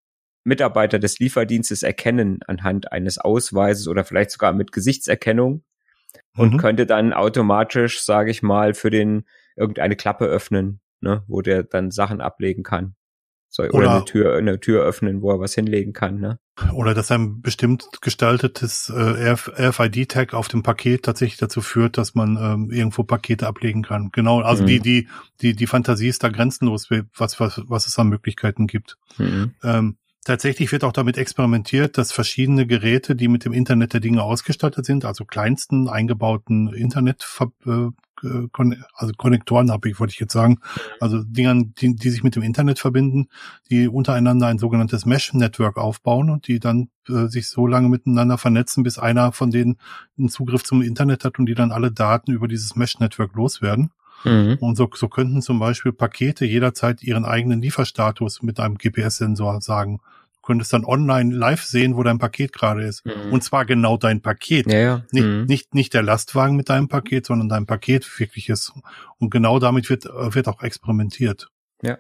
[0.50, 5.64] Mitarbeiter des Lieferdienstes erkennen anhand eines Ausweises oder vielleicht sogar mit Gesichtserkennung
[6.36, 6.58] und mhm.
[6.58, 11.92] könnte dann automatisch, sage ich mal, für den irgendeine Klappe öffnen, ne, wo der dann
[11.92, 12.96] Sachen ablegen kann.
[13.52, 16.40] So, oder, oder eine Tür, eine Tür öffnen, wo er was hinlegen kann, ne?
[16.72, 22.38] Oder dass ein bestimmt gestaltetes äh, RFID-Tag auf dem Paket tatsächlich dazu führt, dass man
[22.38, 24.10] ähm, irgendwo Pakete ablegen kann.
[24.12, 24.68] Genau, also mhm.
[24.68, 25.08] die, die,
[25.42, 28.98] die, die Fantasie ist da grenzenlos, was, was, was es an Möglichkeiten gibt.
[29.18, 29.56] Mhm.
[29.64, 29.98] Ähm,
[30.30, 34.86] Tatsächlich wird auch damit experimentiert, dass verschiedene Geräte, die mit dem Internet der Dinge ausgestattet
[34.86, 37.26] sind, also kleinsten eingebauten Internet,
[37.66, 37.88] äh,
[38.94, 40.60] also Konnektoren habe ich, wollte ich jetzt sagen,
[41.00, 43.30] also Dingern, die, die sich mit dem Internet verbinden,
[43.72, 48.84] die untereinander ein sogenanntes Mesh-Network aufbauen und die dann äh, sich so lange miteinander vernetzen,
[48.84, 49.78] bis einer von denen
[50.16, 53.90] einen Zugriff zum Internet hat und die dann alle Daten über dieses Mesh-Network loswerden.
[54.24, 54.58] Mhm.
[54.60, 60.02] Und so, so könnten zum Beispiel Pakete jederzeit ihren eigenen Lieferstatus mit einem GPS-Sensor sagen.
[60.50, 63.06] Du könntest dann online live sehen, wo dein Paket gerade ist.
[63.06, 63.32] Mhm.
[63.32, 64.66] Und zwar genau dein Paket.
[64.66, 65.04] Ja, ja.
[65.12, 65.46] Nicht, mhm.
[65.46, 68.74] nicht, nicht der Lastwagen mit deinem Paket, sondern dein Paket wirklich ist.
[69.20, 71.52] Und genau damit wird, wird auch experimentiert.
[71.84, 72.00] Ja.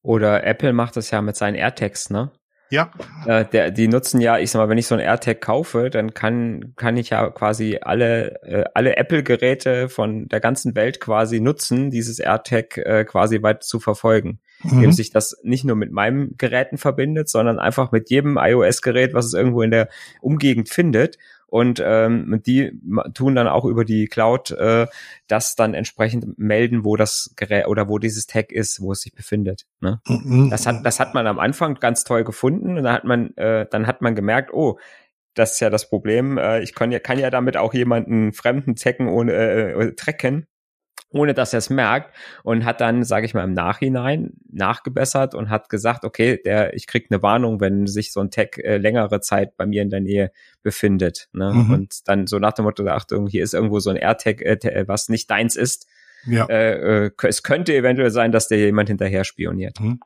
[0.00, 2.30] Oder Apple macht das ja mit seinen AirTags, ne?
[2.70, 2.90] Ja.
[3.26, 6.14] Äh, der, die nutzen ja, ich sag mal, wenn ich so ein AirTag kaufe, dann
[6.14, 11.90] kann, kann ich ja quasi alle, äh, alle Apple-Geräte von der ganzen Welt quasi nutzen,
[11.90, 14.40] dieses AirTag äh, quasi weit zu verfolgen.
[14.62, 14.70] Mhm.
[14.72, 19.26] Indem sich das nicht nur mit meinem Geräten verbindet, sondern einfach mit jedem iOS-Gerät, was
[19.26, 19.88] es irgendwo in der
[20.20, 21.18] Umgegend findet
[21.56, 22.78] und ähm, die
[23.14, 24.86] tun dann auch über die Cloud äh,
[25.26, 29.14] das dann entsprechend melden, wo das Gerät oder wo dieses Tag ist, wo es sich
[29.14, 29.64] befindet.
[29.80, 30.02] Ne?
[30.06, 30.50] Mhm.
[30.50, 33.64] Das hat das hat man am Anfang ganz toll gefunden und dann hat man äh,
[33.70, 34.78] dann hat man gemerkt, oh
[35.32, 36.36] das ist ja das Problem.
[36.36, 40.46] Äh, ich kann ja, kann ja damit auch jemanden Fremden tecken ohne äh, äh trecken
[41.10, 45.50] ohne dass er es merkt und hat dann, sage ich mal, im Nachhinein nachgebessert und
[45.50, 49.20] hat gesagt, okay, der, ich krieg eine Warnung, wenn sich so ein Tag äh, längere
[49.20, 51.28] Zeit bei mir in der Nähe befindet.
[51.32, 51.52] Ne?
[51.52, 51.70] Mhm.
[51.72, 55.08] Und dann so nach dem Motto, Achtung, hier ist irgendwo so ein AirTag, äh, was
[55.08, 55.86] nicht deins ist.
[56.26, 56.46] Ja.
[56.46, 59.80] Äh, äh, es könnte eventuell sein, dass dir jemand hinterher spioniert.
[59.80, 60.00] Mhm.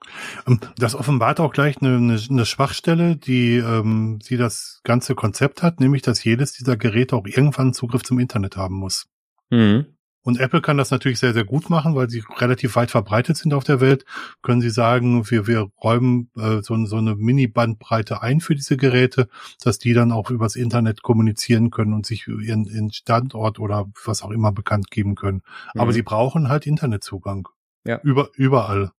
[0.47, 5.63] Ähm, das offenbart auch gleich eine, eine, eine Schwachstelle, die, ähm, die das ganze Konzept
[5.63, 9.09] hat, nämlich dass jedes dieser Geräte auch irgendwann Zugriff zum Internet haben muss.
[9.49, 9.87] Mhm.
[10.31, 13.53] Und Apple kann das natürlich sehr, sehr gut machen, weil sie relativ weit verbreitet sind
[13.53, 14.05] auf der Welt.
[14.43, 19.29] Können sie sagen, wir, wir räumen äh, so, so eine Mini-Bandbreite ein für diese Geräte,
[19.61, 24.23] dass die dann auch übers Internet kommunizieren können und sich ihren, ihren Standort oder was
[24.23, 25.43] auch immer bekannt geben können.
[25.75, 25.81] Mhm.
[25.81, 27.49] Aber sie brauchen halt Internetzugang.
[27.85, 27.99] Ja.
[28.05, 28.93] Über, überall.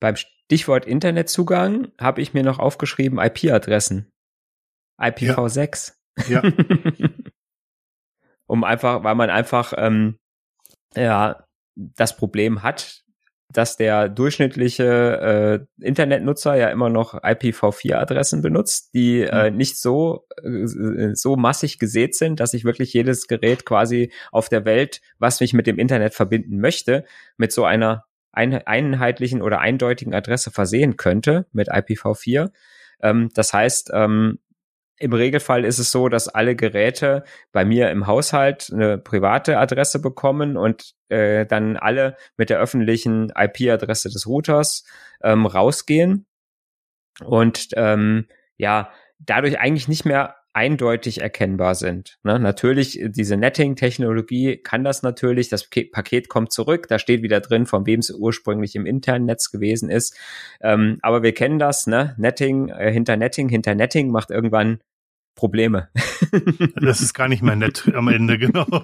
[0.00, 4.10] Beim Stichwort Internetzugang habe ich mir noch aufgeschrieben IP-Adressen.
[4.98, 5.92] IPv6.
[6.28, 6.42] Ja.
[6.42, 6.52] ja.
[8.48, 10.18] um einfach, weil man einfach ähm,
[10.96, 11.44] ja
[11.76, 13.04] das Problem hat,
[13.50, 19.28] dass der durchschnittliche äh, Internetnutzer ja immer noch IPv4-Adressen benutzt, die mhm.
[19.28, 24.48] äh, nicht so äh, so massig gesät sind, dass ich wirklich jedes Gerät quasi auf
[24.48, 27.04] der Welt, was mich mit dem Internet verbinden möchte,
[27.36, 32.50] mit so einer ein, einheitlichen oder eindeutigen Adresse versehen könnte mit IPv4.
[33.00, 34.40] Ähm, das heißt, ähm,
[34.98, 40.00] im Regelfall ist es so, dass alle Geräte bei mir im Haushalt eine private Adresse
[40.00, 44.84] bekommen und äh, dann alle mit der öffentlichen IP-Adresse des Routers
[45.22, 46.26] ähm, rausgehen.
[47.24, 52.18] Und ähm, ja dadurch eigentlich nicht mehr eindeutig erkennbar sind.
[52.24, 52.40] Ne?
[52.40, 55.48] Natürlich, diese Netting-Technologie kann das natürlich.
[55.48, 59.52] Das Paket kommt zurück, da steht wieder drin, von wem es ursprünglich im internen Netz
[59.52, 60.18] gewesen ist.
[60.60, 62.16] Ähm, aber wir kennen das, ne?
[62.18, 64.80] Netting äh, hinter Netting hinter Netting macht irgendwann
[65.38, 65.88] Probleme.
[66.82, 68.66] das ist gar nicht mehr nett am Ende, genau.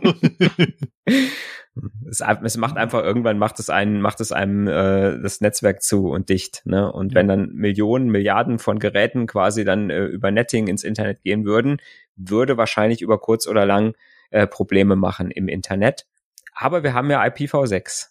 [2.09, 6.09] es, es, macht einfach irgendwann macht es einen macht es einem äh, das Netzwerk zu
[6.11, 7.17] und dicht ne und ja.
[7.17, 11.79] wenn dann Millionen Milliarden von Geräten quasi dann äh, über Netting ins Internet gehen würden
[12.15, 13.95] würde wahrscheinlich über kurz oder lang
[14.31, 16.07] äh, Probleme machen im Internet
[16.55, 18.11] aber wir haben ja IPv6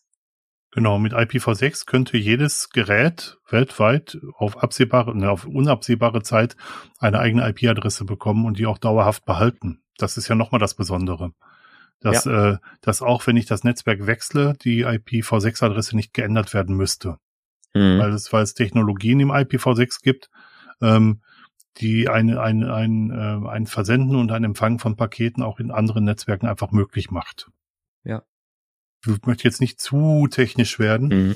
[0.74, 6.56] Genau, mit IPv6 könnte jedes Gerät weltweit auf absehbare, ne, auf unabsehbare Zeit
[6.98, 9.84] eine eigene IP-Adresse bekommen und die auch dauerhaft behalten.
[9.98, 11.34] Das ist ja nochmal das Besondere.
[12.00, 12.54] Dass, ja.
[12.54, 17.18] äh, dass auch wenn ich das Netzwerk wechsle, die IPv6-Adresse nicht geändert werden müsste.
[17.76, 18.00] Mhm.
[18.00, 20.32] Weil es, weil es Technologien im IPv6 gibt,
[20.82, 21.22] ähm,
[21.78, 26.04] die ein, ein, ein, äh, ein Versenden und ein Empfangen von Paketen auch in anderen
[26.04, 27.52] Netzwerken einfach möglich macht.
[29.26, 31.08] Möchte jetzt nicht zu technisch werden.
[31.08, 31.36] Mhm.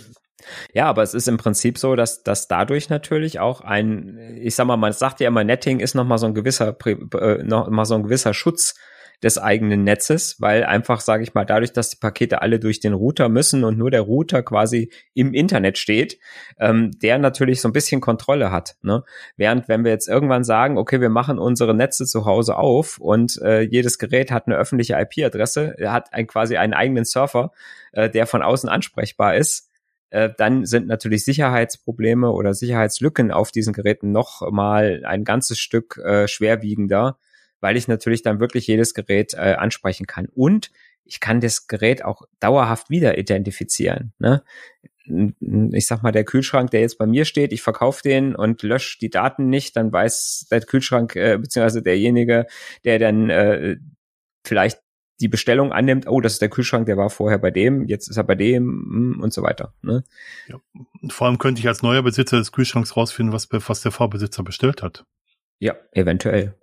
[0.73, 4.67] Ja, aber es ist im Prinzip so, dass, dass dadurch natürlich auch ein, ich sag
[4.67, 7.95] mal, man sagt ja immer, Netting ist nochmal so ein gewisser, äh, noch mal so
[7.95, 8.75] ein gewisser Schutz
[9.23, 12.93] des eigenen Netzes, weil einfach, sage ich mal, dadurch, dass die Pakete alle durch den
[12.93, 16.19] Router müssen und nur der Router quasi im Internet steht,
[16.60, 18.75] ähm, der natürlich so ein bisschen Kontrolle hat.
[18.84, 19.03] Ne?
[19.36, 23.41] Während wenn wir jetzt irgendwann sagen, okay, wir machen unsere Netze zu Hause auf und
[23.41, 27.51] äh, jedes Gerät hat eine öffentliche IP-Adresse, hat ein, quasi einen eigenen Surfer,
[27.93, 29.67] äh, der von außen ansprechbar ist,
[30.10, 35.97] äh, dann sind natürlich Sicherheitsprobleme oder Sicherheitslücken auf diesen Geräten noch mal ein ganzes Stück
[35.97, 37.17] äh, schwerwiegender
[37.60, 40.28] weil ich natürlich dann wirklich jedes Gerät äh, ansprechen kann.
[40.34, 40.72] Und
[41.04, 44.13] ich kann das Gerät auch dauerhaft wieder identifizieren.
[44.20, 44.43] Ne?
[45.72, 49.00] Ich sag mal, der Kühlschrank, der jetzt bei mir steht, ich verkaufe den und lösche
[49.00, 52.46] die Daten nicht, dann weiß der Kühlschrank äh, beziehungsweise derjenige,
[52.84, 53.78] der dann äh,
[54.46, 54.80] vielleicht
[55.20, 58.17] die Bestellung annimmt, oh, das ist der Kühlschrank, der war vorher bei dem, jetzt ist
[58.17, 59.74] er bei dem hm, und so weiter.
[59.82, 60.04] Ne?
[60.48, 60.60] Ja.
[61.10, 64.84] Vor allem könnte ich als neuer Besitzer des Kühlschranks rausfinden, was, was der Vorbesitzer bestellt
[64.84, 65.06] hat.
[65.60, 66.56] Ja, eventuell.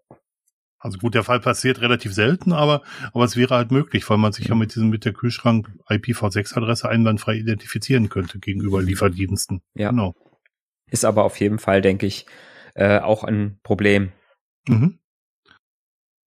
[0.84, 2.82] Also gut, der Fall passiert relativ selten, aber,
[3.14, 6.90] aber es wäre halt möglich, weil man sich ja mit diesem, mit der Kühlschrank IPv6-Adresse
[6.90, 9.62] einwandfrei identifizieren könnte gegenüber Lieferdiensten.
[9.72, 9.88] Ja.
[9.88, 10.14] Genau.
[10.90, 12.26] Ist aber auf jeden Fall, denke ich,
[12.74, 14.12] äh, auch ein Problem
[14.68, 14.98] mhm.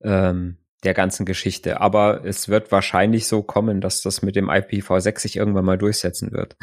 [0.02, 1.80] ähm, der ganzen Geschichte.
[1.80, 6.32] Aber es wird wahrscheinlich so kommen, dass das mit dem IPv6 sich irgendwann mal durchsetzen
[6.32, 6.58] wird.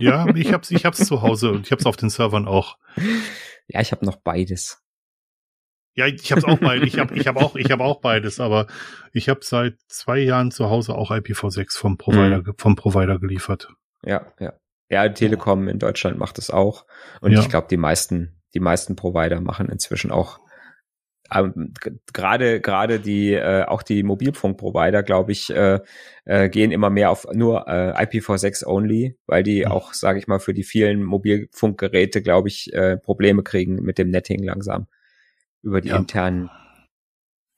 [0.00, 2.78] Ja, ich hab's, ich hab's zu Hause und ich hab's auf den Servern auch.
[3.68, 4.82] Ja, ich habe noch beides.
[5.98, 6.86] Ja, ich habe auch beides.
[6.86, 8.68] Ich habe ich hab auch, ich habe auch beides, aber
[9.12, 12.54] ich habe seit zwei Jahren zu Hause auch IPv6 vom Provider, mhm.
[12.56, 13.74] vom Provider geliefert.
[14.04, 14.52] Ja, ja.
[14.88, 16.86] Ja, Telekom in Deutschland macht es auch.
[17.20, 17.40] Und ja.
[17.40, 20.38] ich glaube, die meisten, die meisten Provider machen inzwischen auch
[21.34, 21.74] ähm,
[22.12, 25.80] gerade gerade die äh, auch die Mobilfunkprovider, glaube ich, äh,
[26.26, 29.72] äh, gehen immer mehr auf nur äh, IPv6 only, weil die mhm.
[29.72, 34.10] auch, sage ich mal, für die vielen Mobilfunkgeräte, glaube ich, äh, Probleme kriegen mit dem
[34.10, 34.86] Netting langsam
[35.62, 35.96] über die ja.
[35.96, 36.50] internen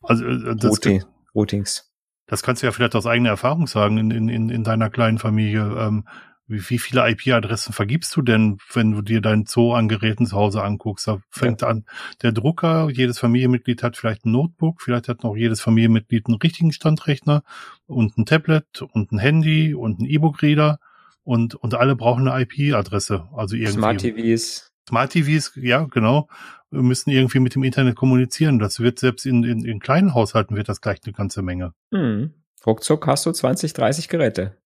[0.03, 1.91] also, äh, das, Routing, Routings.
[2.27, 5.63] Das kannst du ja vielleicht aus eigener Erfahrung sagen in, in, in deiner kleinen Familie.
[5.79, 6.05] Ähm,
[6.47, 10.37] wie, wie viele IP-Adressen vergibst du denn, wenn du dir dein Zoo an Geräten zu
[10.37, 11.07] Hause anguckst?
[11.07, 11.69] Da fängt ja.
[11.69, 11.85] an,
[12.23, 16.73] der Drucker, jedes Familienmitglied hat vielleicht ein Notebook, vielleicht hat noch jedes Familienmitglied einen richtigen
[16.73, 17.43] Standrechner
[17.87, 20.79] und ein Tablet und ein Handy und ein E-Book-Reader
[21.23, 23.29] und, und alle brauchen eine IP-Adresse.
[23.33, 23.79] Also irgendwie.
[23.79, 24.73] Smart TVs.
[24.89, 26.29] Smart TVs, ja, genau
[26.71, 28.59] müssen irgendwie mit dem Internet kommunizieren.
[28.59, 31.75] Das wird selbst in, in, in kleinen Haushalten wird das gleich eine ganze Menge.
[31.93, 32.35] Hm.
[32.67, 34.57] Ruckzuck hast du 20, 30 Geräte.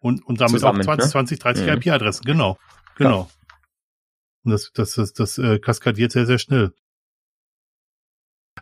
[0.00, 1.10] Und, und damit Zusammen, auch 20, ne?
[1.10, 1.72] 20, 30 mhm.
[1.72, 2.58] IP-Adressen, genau.
[2.96, 3.28] Genau.
[3.28, 3.28] Ja.
[4.44, 6.72] Und das, das, das, das äh, kaskadiert sehr, sehr schnell.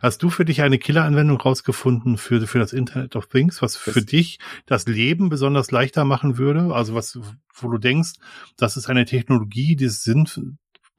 [0.01, 3.91] Hast du für dich eine Killer-Anwendung rausgefunden für, für das Internet of Things, was für
[3.91, 6.73] das dich das Leben besonders leichter machen würde?
[6.73, 7.19] Also was,
[7.53, 8.13] wo du denkst,
[8.55, 10.27] das ist eine Technologie, die es Sinn,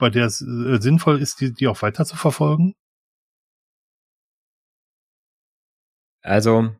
[0.00, 2.74] bei der es äh, sinnvoll ist, die, die auch weiter zu verfolgen?
[6.22, 6.74] Also,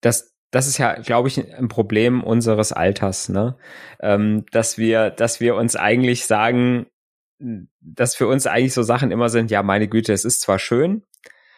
[0.00, 3.58] das, das ist ja, glaube ich, ein Problem unseres Alters, ne?
[4.00, 6.86] Ähm, dass wir, dass wir uns eigentlich sagen,
[7.80, 11.04] dass für uns eigentlich so Sachen immer sind, ja, meine Güte, es ist zwar schön,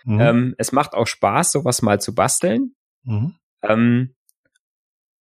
[0.05, 0.21] mhm.
[0.21, 2.75] ähm, es macht auch Spaß, sowas mal zu basteln.
[3.05, 3.37] Mhm.
[3.62, 4.14] Ähm,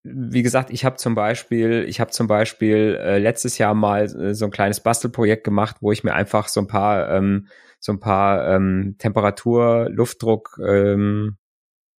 [0.03, 4.33] wie gesagt, ich habe zum Beispiel, ich habe zum Beispiel äh, letztes Jahr mal äh,
[4.33, 7.47] so ein kleines Bastelprojekt gemacht, wo ich mir einfach so ein paar, ähm,
[7.79, 11.37] so ein paar ähm, Temperatur, Luftdruck ähm,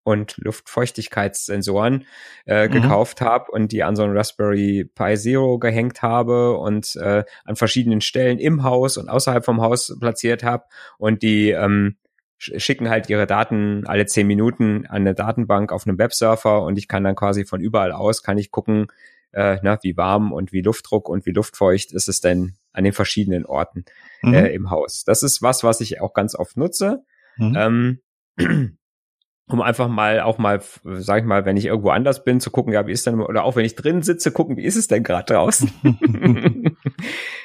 [0.02, 2.06] und Luftfeuchtigkeitssensoren
[2.46, 2.72] äh, mhm.
[2.72, 7.56] gekauft habe und die an so einen Raspberry Pi Zero gehängt habe und äh, an
[7.56, 10.64] verschiedenen Stellen im Haus und außerhalb vom Haus platziert habe
[10.96, 11.96] und die ähm,
[12.40, 16.88] schicken halt ihre Daten alle zehn Minuten an eine Datenbank auf einem Websurfer und ich
[16.88, 18.86] kann dann quasi von überall aus, kann ich gucken,
[19.32, 22.94] äh, na, wie warm und wie Luftdruck und wie luftfeucht ist es denn an den
[22.94, 23.84] verschiedenen Orten
[24.22, 24.34] mhm.
[24.34, 25.04] äh, im Haus.
[25.04, 27.04] Das ist was, was ich auch ganz oft nutze.
[27.36, 28.00] Mhm.
[28.38, 28.78] Ähm,
[29.46, 32.72] um einfach mal auch mal, sag ich mal, wenn ich irgendwo anders bin, zu gucken,
[32.72, 35.02] ja, wie ist denn, oder auch wenn ich drin sitze, gucken, wie ist es denn
[35.02, 35.70] gerade draußen?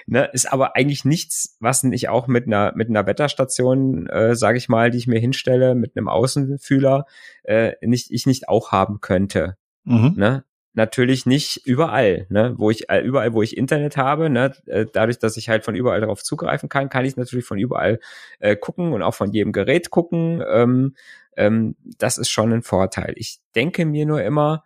[0.05, 4.57] ne, ist aber eigentlich nichts, was ich auch mit einer mit einer Wetterstation, äh, sage
[4.57, 7.05] ich mal, die ich mir hinstelle, mit einem Außenfühler,
[7.43, 9.57] äh, nicht ich nicht auch haben könnte.
[9.83, 10.13] Mhm.
[10.15, 10.43] Ne?
[10.73, 12.53] Natürlich nicht überall, ne?
[12.57, 14.53] wo ich äh, überall, wo ich Internet habe, ne?
[14.65, 17.99] Äh, dadurch, dass ich halt von überall darauf zugreifen kann, kann ich natürlich von überall
[18.39, 20.43] äh, gucken und auch von jedem Gerät gucken.
[20.47, 20.95] Ähm,
[21.37, 23.13] ähm, das ist schon ein Vorteil.
[23.15, 24.63] Ich denke mir nur immer,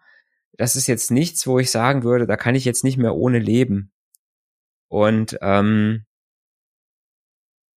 [0.57, 3.39] das ist jetzt nichts, wo ich sagen würde, da kann ich jetzt nicht mehr ohne
[3.39, 3.91] leben.
[4.89, 6.05] Und ähm,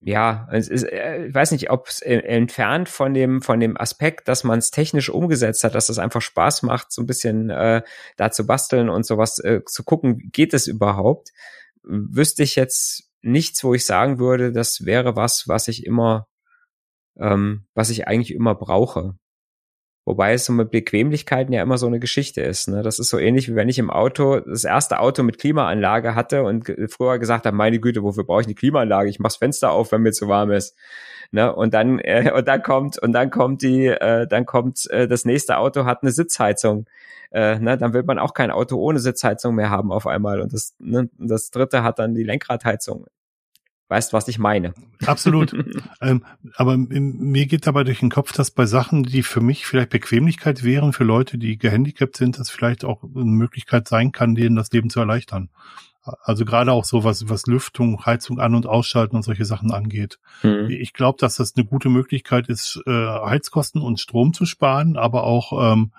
[0.05, 4.27] ja, es ist, äh, ich weiß nicht, ob es entfernt von dem von dem Aspekt,
[4.29, 7.83] dass man es technisch umgesetzt hat, dass es einfach Spaß macht, so ein bisschen äh,
[8.16, 11.31] da zu basteln und sowas äh, zu gucken, geht es überhaupt?
[11.85, 16.27] Wüsste ich jetzt nichts, wo ich sagen würde, das wäre was, was ich immer
[17.18, 19.14] ähm, was ich eigentlich immer brauche.
[20.04, 22.66] Wobei es so mit Bequemlichkeiten ja immer so eine Geschichte ist.
[22.68, 22.82] Ne?
[22.82, 26.42] Das ist so ähnlich wie wenn ich im Auto das erste Auto mit Klimaanlage hatte
[26.42, 29.08] und früher gesagt habe, meine Güte, wofür brauche ich eine Klimaanlage?
[29.08, 30.76] Ich mach's Fenster auf, wenn mir zu warm ist.
[31.30, 31.54] Ne?
[31.54, 35.24] Und dann äh, und dann kommt und dann kommt die äh, dann kommt äh, das
[35.24, 36.86] nächste Auto hat eine Sitzheizung.
[37.30, 37.78] Äh, ne?
[37.78, 40.40] Dann will man auch kein Auto ohne Sitzheizung mehr haben auf einmal.
[40.40, 41.10] Und das ne?
[41.18, 43.06] das dritte hat dann die Lenkradheizung.
[43.92, 44.72] Weißt, was ich meine?
[45.05, 45.52] Absolut.
[46.00, 46.24] ähm,
[46.57, 50.64] aber mir geht dabei durch den Kopf, dass bei Sachen, die für mich vielleicht Bequemlichkeit
[50.64, 54.72] wären, für Leute, die gehandicapt sind, das vielleicht auch eine Möglichkeit sein kann, denen das
[54.72, 55.50] Leben zu erleichtern.
[56.22, 60.18] Also gerade auch so was, was Lüftung, Heizung an- und ausschalten und solche Sachen angeht.
[60.42, 60.70] Mhm.
[60.70, 65.24] Ich glaube, dass das eine gute Möglichkeit ist, äh, Heizkosten und Strom zu sparen, aber
[65.24, 65.92] auch ähm,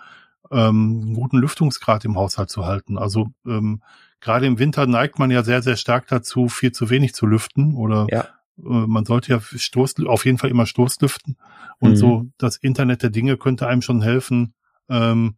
[0.50, 2.98] ähm, einen guten Lüftungsgrad im Haushalt zu halten.
[2.98, 3.84] Also ähm,
[4.24, 7.76] gerade im Winter neigt man ja sehr, sehr stark dazu, viel zu wenig zu lüften
[7.76, 8.22] oder ja.
[8.58, 11.38] äh, man sollte ja Stoß, auf jeden Fall immer Stoßlüften.
[11.80, 11.96] Und mhm.
[11.96, 14.54] so das Internet der Dinge könnte einem schon helfen,
[14.90, 15.36] ähm,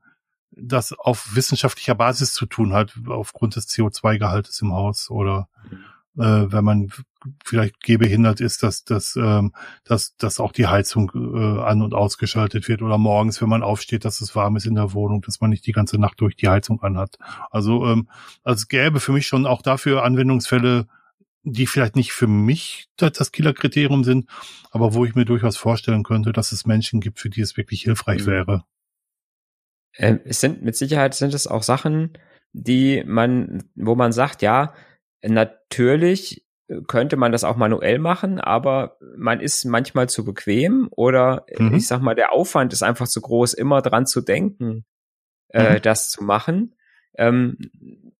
[0.52, 5.50] das auf wissenschaftlicher Basis zu tun, halt aufgrund des CO2-Gehaltes im Haus oder
[6.18, 6.90] äh, wenn man
[7.44, 12.68] vielleicht gehbehindert ist, dass, dass, ähm, dass, dass auch die Heizung äh, an- und ausgeschaltet
[12.68, 15.50] wird oder morgens, wenn man aufsteht, dass es warm ist in der Wohnung, dass man
[15.50, 17.18] nicht die ganze Nacht durch die Heizung anhat.
[17.52, 18.10] Also, ähm,
[18.44, 20.88] also es gäbe für mich schon auch dafür Anwendungsfälle,
[21.44, 24.28] die vielleicht nicht für mich das Killerkriterium sind,
[24.72, 27.84] aber wo ich mir durchaus vorstellen könnte, dass es Menschen gibt, für die es wirklich
[27.84, 28.32] hilfreich mhm.
[28.32, 28.64] wäre.
[29.98, 32.18] Ähm, es sind mit Sicherheit sind es auch Sachen,
[32.52, 34.74] die man, wo man sagt, ja,
[35.24, 36.45] natürlich
[36.88, 41.76] könnte man das auch manuell machen, aber man ist manchmal zu bequem oder mhm.
[41.76, 44.86] ich sag mal, der Aufwand ist einfach zu groß, immer dran zu denken,
[45.50, 45.82] äh, mhm.
[45.82, 46.76] das zu machen.
[47.18, 47.58] Ähm,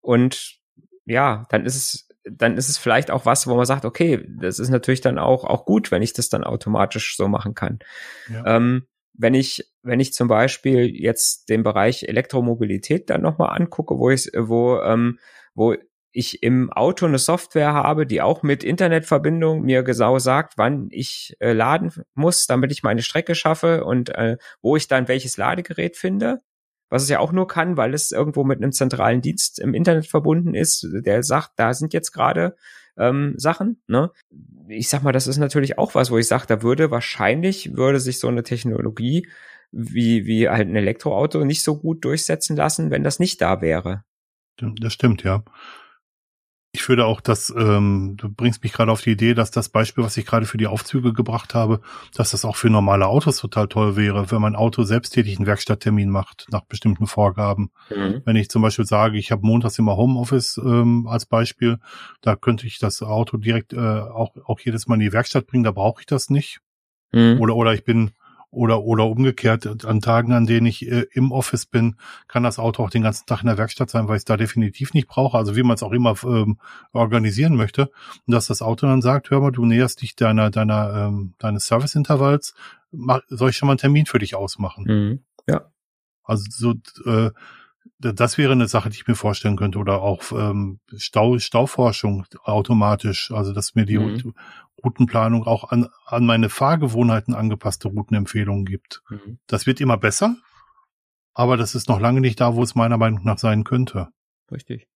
[0.02, 0.60] und
[1.06, 4.60] ja, dann ist es, dann ist es vielleicht auch was, wo man sagt, okay, das
[4.60, 7.80] ist natürlich dann auch, auch gut, wenn ich das dann automatisch so machen kann.
[8.32, 8.58] Ja.
[8.58, 14.10] Ähm, wenn ich, wenn ich zum Beispiel jetzt den Bereich Elektromobilität dann nochmal angucke, wo
[14.10, 15.20] ich, wo, ähm,
[15.54, 15.76] wo
[16.16, 21.36] ich im Auto eine Software habe, die auch mit Internetverbindung mir genau sagt, wann ich
[21.40, 25.98] äh, laden muss, damit ich meine Strecke schaffe und äh, wo ich dann welches Ladegerät
[25.98, 26.40] finde.
[26.90, 30.06] Was es ja auch nur kann, weil es irgendwo mit einem zentralen Dienst im Internet
[30.06, 32.56] verbunden ist, der sagt, da sind jetzt gerade
[32.98, 33.82] ähm, Sachen.
[33.88, 34.12] Ne?
[34.70, 38.00] Ich sag mal, das ist natürlich auch was, wo ich sage, da würde wahrscheinlich, würde
[38.00, 39.28] sich so eine Technologie
[39.72, 44.06] wie, wie halt ein Elektroauto nicht so gut durchsetzen lassen, wenn das nicht da wäre.
[44.58, 45.44] Das stimmt, ja.
[46.76, 50.04] Ich würde auch das, ähm, du bringst mich gerade auf die Idee, dass das Beispiel,
[50.04, 51.80] was ich gerade für die Aufzüge gebracht habe,
[52.14, 56.10] dass das auch für normale Autos total toll wäre, wenn mein Auto selbsttätig einen Werkstatttermin
[56.10, 57.72] macht nach bestimmten Vorgaben.
[57.90, 58.24] Mhm.
[58.26, 61.80] Wenn ich zum Beispiel sage, ich habe montags immer Homeoffice ähm, als Beispiel,
[62.20, 65.64] da könnte ich das Auto direkt äh, auch, auch jedes Mal in die Werkstatt bringen,
[65.64, 66.60] da brauche ich das nicht.
[67.14, 67.40] Mhm.
[67.40, 68.12] Oder, oder ich bin
[68.56, 71.96] oder, oder umgekehrt, an Tagen, an denen ich äh, im Office bin,
[72.28, 74.38] kann das Auto auch den ganzen Tag in der Werkstatt sein, weil ich es da
[74.38, 75.38] definitiv nicht brauche.
[75.38, 76.60] Also wie man es auch immer ähm,
[76.94, 77.92] organisieren möchte.
[78.26, 81.68] Und dass das Auto dann sagt, hör mal, du näherst dich deiner, deiner, ähm, deines
[81.68, 82.56] Serviceintervalls,
[82.92, 84.86] mach, soll ich schon mal einen Termin für dich ausmachen?
[84.88, 85.20] Mhm.
[85.48, 85.72] Ja.
[86.24, 86.74] Also so,
[87.10, 87.32] äh,
[88.00, 89.80] das wäre eine Sache, die ich mir vorstellen könnte.
[89.80, 93.32] Oder auch ähm, Stau, Stauforschung automatisch.
[93.32, 94.34] Also dass mir die mhm.
[94.84, 99.02] Routenplanung auch an, an meine Fahrgewohnheiten angepasste Routenempfehlungen gibt.
[99.10, 99.40] Mhm.
[99.48, 100.36] Das wird immer besser,
[101.34, 104.10] aber das ist noch lange nicht da, wo es meiner Meinung nach sein könnte.
[104.52, 104.88] Richtig.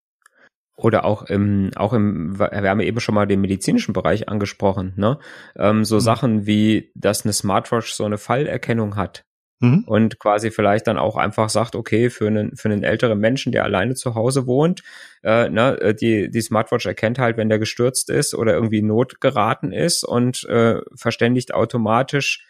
[0.75, 4.93] Oder auch im, auch im, wir haben ja eben schon mal den medizinischen Bereich angesprochen,
[4.95, 5.19] ne?
[5.57, 5.99] Ähm, so mhm.
[5.99, 9.25] Sachen wie, dass eine Smartwatch so eine Fallerkennung hat.
[9.59, 9.83] Mhm.
[9.85, 13.63] Und quasi vielleicht dann auch einfach sagt, okay, für einen, für einen älteren Menschen, der
[13.65, 14.83] alleine zu Hause wohnt,
[15.21, 19.19] äh, ne, äh, die, die Smartwatch erkennt halt, wenn der gestürzt ist oder irgendwie Not
[19.19, 22.45] geraten ist und äh, verständigt automatisch,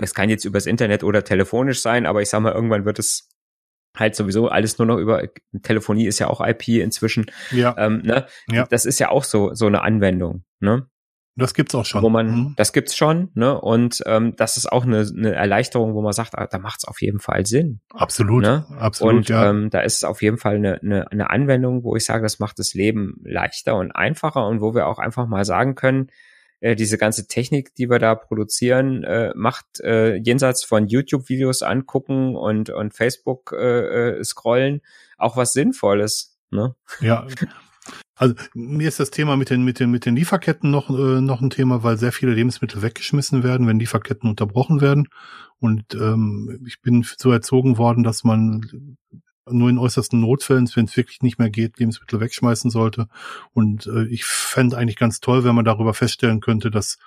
[0.00, 3.28] es kann jetzt übers Internet oder telefonisch sein, aber ich sag mal, irgendwann wird es
[3.96, 5.24] halt sowieso alles nur noch über
[5.62, 7.26] Telefonie ist ja auch IP inzwischen.
[7.50, 7.74] Ja.
[7.76, 8.26] Ähm, ne?
[8.48, 8.64] ja.
[8.70, 10.44] Das ist ja auch so so eine Anwendung.
[10.60, 10.86] Ne?
[11.38, 12.02] Das gibt's auch schon.
[12.02, 12.54] Wo man, mhm.
[12.56, 13.60] das gibt's schon, ne?
[13.60, 17.00] Und ähm, das ist auch eine, eine Erleichterung, wo man sagt, ah, da macht's auf
[17.00, 17.80] jeden Fall Sinn.
[17.90, 18.66] Absolut, ne?
[18.78, 19.14] absolut.
[19.14, 19.48] Und ja.
[19.48, 22.40] ähm, da ist es auf jeden Fall eine, eine, eine Anwendung, wo ich sage, das
[22.40, 26.10] macht das Leben leichter und einfacher und wo wir auch einfach mal sagen können,
[26.60, 32.34] äh, diese ganze Technik, die wir da produzieren, äh, macht äh, jenseits von YouTube-Videos angucken
[32.34, 34.80] und und Facebook äh, äh, scrollen
[35.18, 36.36] auch was Sinnvolles.
[36.50, 36.74] Ne?
[37.00, 37.26] Ja,
[38.18, 41.40] Also mir ist das Thema mit den mit den mit den Lieferketten noch äh, noch
[41.40, 45.08] ein Thema, weil sehr viele Lebensmittel weggeschmissen werden, wenn Lieferketten unterbrochen werden.
[45.60, 48.96] Und ähm, ich bin so erzogen worden, dass man
[49.50, 53.08] nur in äußersten Notfällen, wenn es wirklich nicht mehr geht, Lebensmittel wegschmeißen sollte.
[53.52, 56.98] Und äh, ich fände eigentlich ganz toll, wenn man darüber feststellen könnte, dass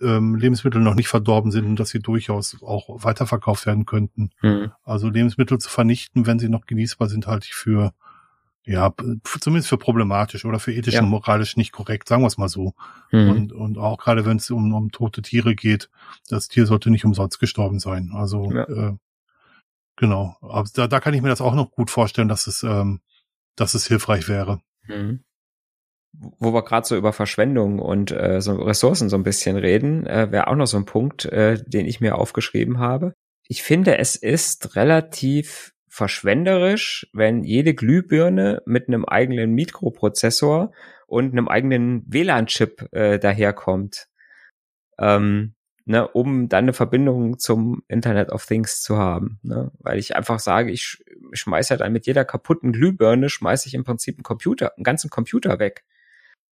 [0.00, 4.30] ähm, Lebensmittel noch nicht verdorben sind und dass sie durchaus auch weiterverkauft werden könnten.
[4.42, 4.72] Mhm.
[4.82, 7.92] Also Lebensmittel zu vernichten, wenn sie noch genießbar sind, halte ich für
[8.70, 8.94] ja,
[9.40, 11.02] zumindest für problematisch oder für ethisch ja.
[11.02, 12.74] und moralisch nicht korrekt, sagen wir es mal so.
[13.10, 13.30] Mhm.
[13.30, 15.90] Und, und auch gerade wenn es um, um tote Tiere geht,
[16.28, 18.12] das Tier sollte nicht umsonst gestorben sein.
[18.14, 18.62] Also ja.
[18.68, 18.96] äh,
[19.96, 20.36] genau.
[20.40, 23.00] Aber da, da kann ich mir das auch noch gut vorstellen, dass es, ähm,
[23.56, 24.60] dass es hilfreich wäre.
[24.86, 25.24] Mhm.
[26.12, 30.30] Wo wir gerade so über Verschwendung und äh, so Ressourcen so ein bisschen reden, äh,
[30.30, 33.14] wäre auch noch so ein Punkt, äh, den ich mir aufgeschrieben habe.
[33.48, 40.72] Ich finde, es ist relativ verschwenderisch, wenn jede Glühbirne mit einem eigenen Mikroprozessor
[41.08, 44.06] und einem eigenen WLAN-Chip äh, daherkommt,
[44.98, 45.54] ähm,
[45.86, 49.40] ne, um dann eine Verbindung zum Internet of Things zu haben.
[49.42, 49.72] Ne?
[49.80, 53.74] Weil ich einfach sage, ich, ich schmeiße ja dann mit jeder kaputten Glühbirne, schmeiße ich
[53.74, 55.84] im Prinzip einen Computer, einen ganzen Computer weg.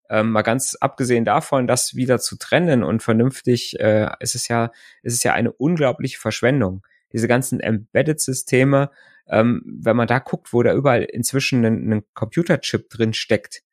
[0.09, 4.71] Ähm, mal ganz abgesehen davon, das wieder zu trennen und vernünftig, äh, ist es ja,
[5.03, 6.81] ist es ja eine unglaubliche Verschwendung.
[7.13, 8.91] Diese ganzen Embedded-Systeme,
[9.27, 13.63] ähm, wenn man da guckt, wo da überall inzwischen ein, ein Computerchip drin steckt,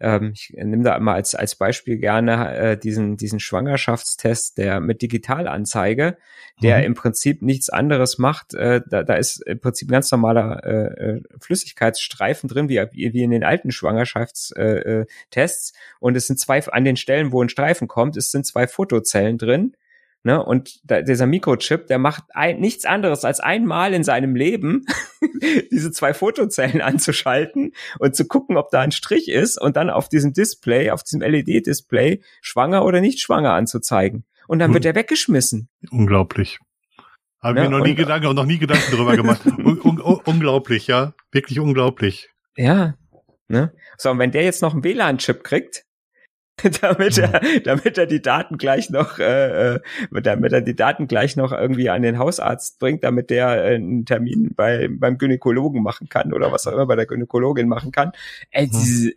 [0.00, 5.02] ähm, ich nehme da immer als, als Beispiel gerne äh, diesen, diesen Schwangerschaftstest, der mit
[5.02, 6.16] Digitalanzeige,
[6.62, 6.84] der mhm.
[6.84, 8.54] im Prinzip nichts anderes macht.
[8.54, 13.22] Äh, da, da ist im Prinzip ein ganz normaler äh, äh Flüssigkeitsstreifen drin, wie, wie
[13.22, 14.52] in den alten Schwangerschaftstests.
[14.52, 15.72] Äh, Tests.
[15.98, 19.38] und es sind zwei, an den Stellen, wo ein Streifen kommt, es sind zwei Fotozellen
[19.38, 19.76] drin
[20.22, 20.42] Ne?
[20.42, 24.84] Und da, dieser Mikrochip, der macht ein, nichts anderes als einmal in seinem Leben
[25.70, 30.08] diese zwei Fotozellen anzuschalten und zu gucken, ob da ein Strich ist und dann auf
[30.10, 34.24] diesem Display, auf diesem LED-Display, schwanger oder nicht schwanger anzuzeigen.
[34.46, 35.68] Und dann wird er weggeschmissen.
[35.90, 36.58] Unglaublich.
[37.40, 39.46] Haben ja, wir noch nie Gedanken und noch nie Gedanken darüber gemacht.
[39.46, 41.14] un un unglaublich, ja.
[41.32, 42.28] Wirklich unglaublich.
[42.56, 42.94] Ja.
[43.48, 43.72] Ne?
[43.96, 45.84] So, und wenn der jetzt noch einen WLAN-Chip kriegt,
[46.80, 49.80] damit er, damit er die Daten gleich noch, äh, äh,
[50.22, 54.04] damit er die Daten gleich noch irgendwie an den Hausarzt bringt, damit der äh, einen
[54.04, 58.12] Termin bei, beim Gynäkologen machen kann oder was auch immer bei der Gynäkologin machen kann.
[58.52, 58.70] Hm.
[58.70, 59.12] diese,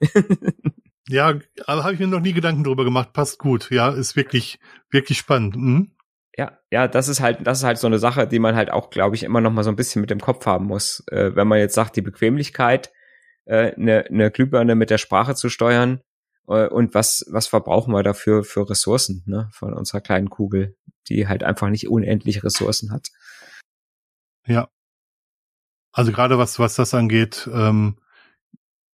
[1.08, 3.12] ja, aber habe ich mir noch nie Gedanken drüber gemacht.
[3.12, 3.70] Passt gut.
[3.70, 4.58] Ja, ist wirklich,
[4.90, 5.56] wirklich spannend.
[5.56, 5.90] Mhm.
[6.36, 8.90] Ja, ja, das ist halt, das ist halt so eine Sache, die man halt auch,
[8.90, 11.02] glaube ich, immer noch mal so ein bisschen mit dem Kopf haben muss.
[11.10, 12.92] Äh, wenn man jetzt sagt, die Bequemlichkeit,
[13.46, 16.05] äh, eine, eine Glühbirne mit der Sprache zu steuern, äh,
[16.46, 20.76] und was, was verbrauchen wir dafür für Ressourcen ne, von unserer kleinen Kugel,
[21.08, 23.08] die halt einfach nicht unendlich Ressourcen hat.
[24.46, 24.68] Ja.
[25.92, 27.96] Also gerade was, was das angeht, ähm,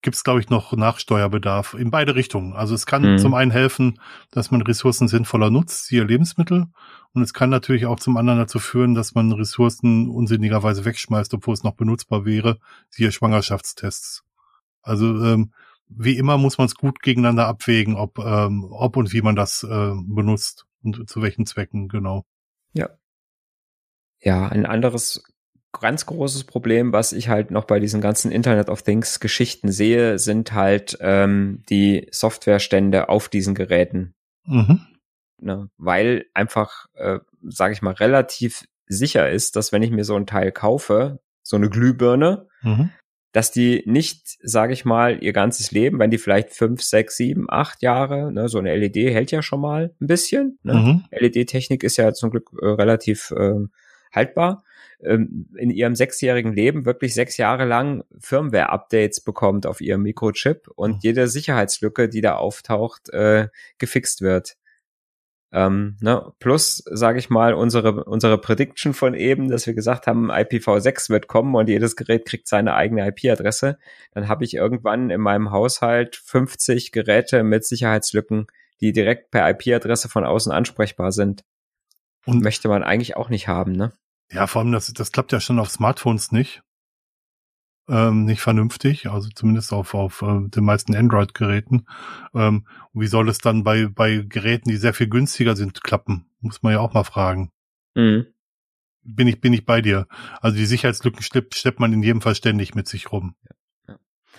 [0.02, 2.54] gibt es, glaube ich, noch Nachsteuerbedarf in beide Richtungen.
[2.54, 3.18] Also es kann mhm.
[3.18, 4.00] zum einen helfen,
[4.30, 6.66] dass man Ressourcen sinnvoller nutzt, siehe Lebensmittel.
[7.12, 11.54] Und es kann natürlich auch zum anderen dazu führen, dass man Ressourcen unsinnigerweise wegschmeißt, obwohl
[11.54, 14.24] es noch benutzbar wäre, siehe Schwangerschaftstests.
[14.82, 15.52] Also ähm,
[15.96, 19.62] wie immer muss man es gut gegeneinander abwägen, ob, ähm, ob und wie man das
[19.62, 22.24] äh, benutzt und zu welchen Zwecken, genau.
[22.72, 22.90] Ja.
[24.20, 25.24] Ja, ein anderes
[25.72, 30.18] ganz großes Problem, was ich halt noch bei diesen ganzen Internet of Things Geschichten sehe,
[30.18, 34.14] sind halt ähm, die Softwarestände auf diesen Geräten.
[34.44, 34.86] Mhm.
[35.40, 40.14] Ne, weil einfach, äh, sage ich mal, relativ sicher ist, dass wenn ich mir so
[40.14, 42.90] ein Teil kaufe, so eine Glühbirne, mhm
[43.32, 47.46] dass die nicht, sage ich mal, ihr ganzes Leben, wenn die vielleicht fünf, sechs, sieben,
[47.48, 50.58] acht Jahre, ne, so eine LED hält ja schon mal ein bisschen.
[50.62, 50.74] Ne?
[50.74, 51.04] Mhm.
[51.10, 53.66] LED-Technik ist ja zum Glück äh, relativ äh,
[54.12, 54.64] haltbar.
[55.02, 60.92] Ähm, in ihrem sechsjährigen Leben wirklich sechs Jahre lang Firmware-Updates bekommt auf ihrem Mikrochip und
[60.92, 60.98] mhm.
[61.02, 64.56] jede Sicherheitslücke, die da auftaucht, äh, gefixt wird.
[65.52, 66.32] Ähm, ne?
[66.38, 71.28] Plus, sage ich mal, unsere, unsere Prediction von eben, dass wir gesagt haben, IPv6 wird
[71.28, 73.78] kommen und jedes Gerät kriegt seine eigene IP-Adresse.
[74.12, 78.46] Dann habe ich irgendwann in meinem Haushalt 50 Geräte mit Sicherheitslücken,
[78.80, 81.44] die direkt per IP-Adresse von außen ansprechbar sind.
[82.24, 83.92] Und möchte man eigentlich auch nicht haben, ne?
[84.30, 86.62] Ja, vor allem, das, das klappt ja schon auf Smartphones nicht
[87.88, 91.86] ähm, nicht vernünftig, also zumindest auf, auf äh, den meisten Android-Geräten.
[92.34, 96.26] Ähm, wie soll es dann bei, bei Geräten, die sehr viel günstiger sind, klappen?
[96.40, 97.50] Muss man ja auch mal fragen.
[97.94, 98.26] Mhm.
[99.04, 100.06] Bin ich, bin ich bei dir.
[100.40, 103.34] Also die Sicherheitslücken schleppt, schleppt man in jedem Fall ständig mit sich rum.
[103.88, 103.98] Ja.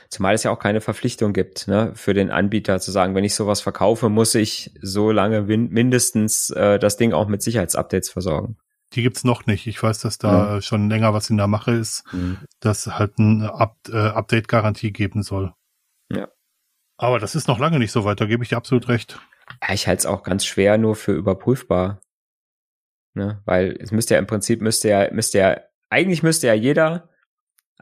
[0.10, 3.36] Zumal es ja auch keine Verpflichtung gibt, ne, für den Anbieter zu sagen, wenn ich
[3.36, 8.58] sowas verkaufe, muss ich so lange mindestens äh, das Ding auch mit Sicherheitsupdates versorgen.
[8.94, 9.68] Die gibt's noch nicht.
[9.68, 10.62] Ich weiß, dass da ja.
[10.62, 12.40] schon länger was in der Mache ist, mhm.
[12.60, 15.54] dass halt ein Up äh, Update-Garantie geben soll.
[16.12, 16.30] Ja.
[16.98, 19.20] Aber das ist noch lange nicht so weit, da gebe ich dir absolut recht.
[19.62, 22.02] Ja, ich halte es auch ganz schwer nur für überprüfbar.
[23.16, 23.42] Ne?
[23.46, 27.10] Weil es müsste ja im Prinzip müsste ja, müsste ja, eigentlich müsste ja jeder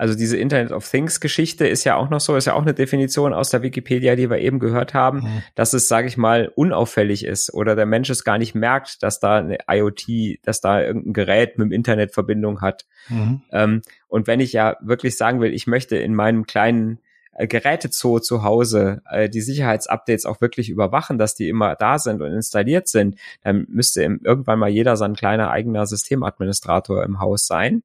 [0.01, 2.73] also diese Internet of Things Geschichte ist ja auch noch so, ist ja auch eine
[2.73, 5.43] Definition aus der Wikipedia, die wir eben gehört haben, mhm.
[5.53, 9.19] dass es, sage ich mal, unauffällig ist oder der Mensch es gar nicht merkt, dass
[9.19, 12.87] da eine IoT, dass da irgendein Gerät mit dem Internet Verbindung hat.
[13.09, 13.43] Mhm.
[13.51, 16.97] Ähm, und wenn ich ja wirklich sagen will, ich möchte in meinem kleinen
[17.33, 22.23] äh, Gerätezoo zu Hause äh, die Sicherheitsupdates auch wirklich überwachen, dass die immer da sind
[22.23, 27.83] und installiert sind, dann müsste irgendwann mal jeder sein kleiner eigener Systemadministrator im Haus sein.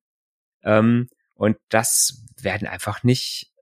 [0.65, 3.53] Ähm, und das werden einfach nicht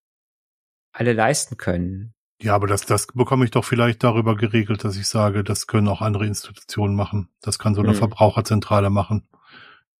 [0.93, 2.15] alle leisten können.
[2.41, 5.89] Ja, aber das, das bekomme ich doch vielleicht darüber geregelt, dass ich sage, das können
[5.89, 7.29] auch andere Institutionen machen.
[7.41, 7.97] Das kann so eine mhm.
[7.97, 9.27] Verbraucherzentrale machen.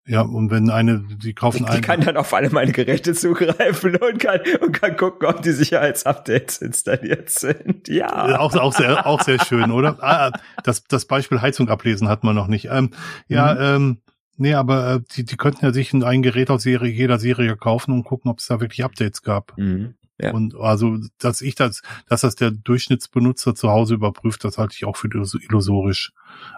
[0.07, 1.81] Ja, und wenn eine, die kaufen einen.
[1.81, 5.53] Die kann dann auf alle meine Geräte zugreifen und kann, und kann gucken, ob die
[5.53, 7.89] Sicherheitsupdates installiert sind.
[7.89, 8.39] Ja.
[8.39, 9.97] Auch, auch sehr, auch sehr schön, oder?
[10.03, 10.31] Ah,
[10.63, 12.67] das, das Beispiel Heizung ablesen hat man noch nicht.
[12.71, 12.91] Ähm,
[13.29, 13.61] ja, mhm.
[13.61, 14.03] ähm,
[14.37, 17.93] Nee, aber äh, die, die könnten ja sich ein Gerät aus Serie, jeder Serie kaufen
[17.93, 19.57] und gucken, ob es da wirklich Updates gab.
[19.57, 20.33] Mhm, ja.
[20.33, 24.85] Und also, dass ich das, dass das der Durchschnittsbenutzer zu Hause überprüft, das halte ich
[24.85, 26.13] auch für illusorisch.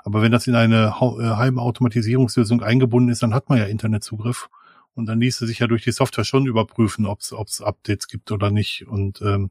[0.05, 4.49] Aber wenn das in eine äh, Heimautomatisierungslösung eingebunden ist, dann hat man ja Internetzugriff.
[4.95, 8.51] Und dann ließe sich ja durch die Software schon überprüfen, ob es Updates gibt oder
[8.51, 8.87] nicht.
[8.87, 9.51] Und ähm,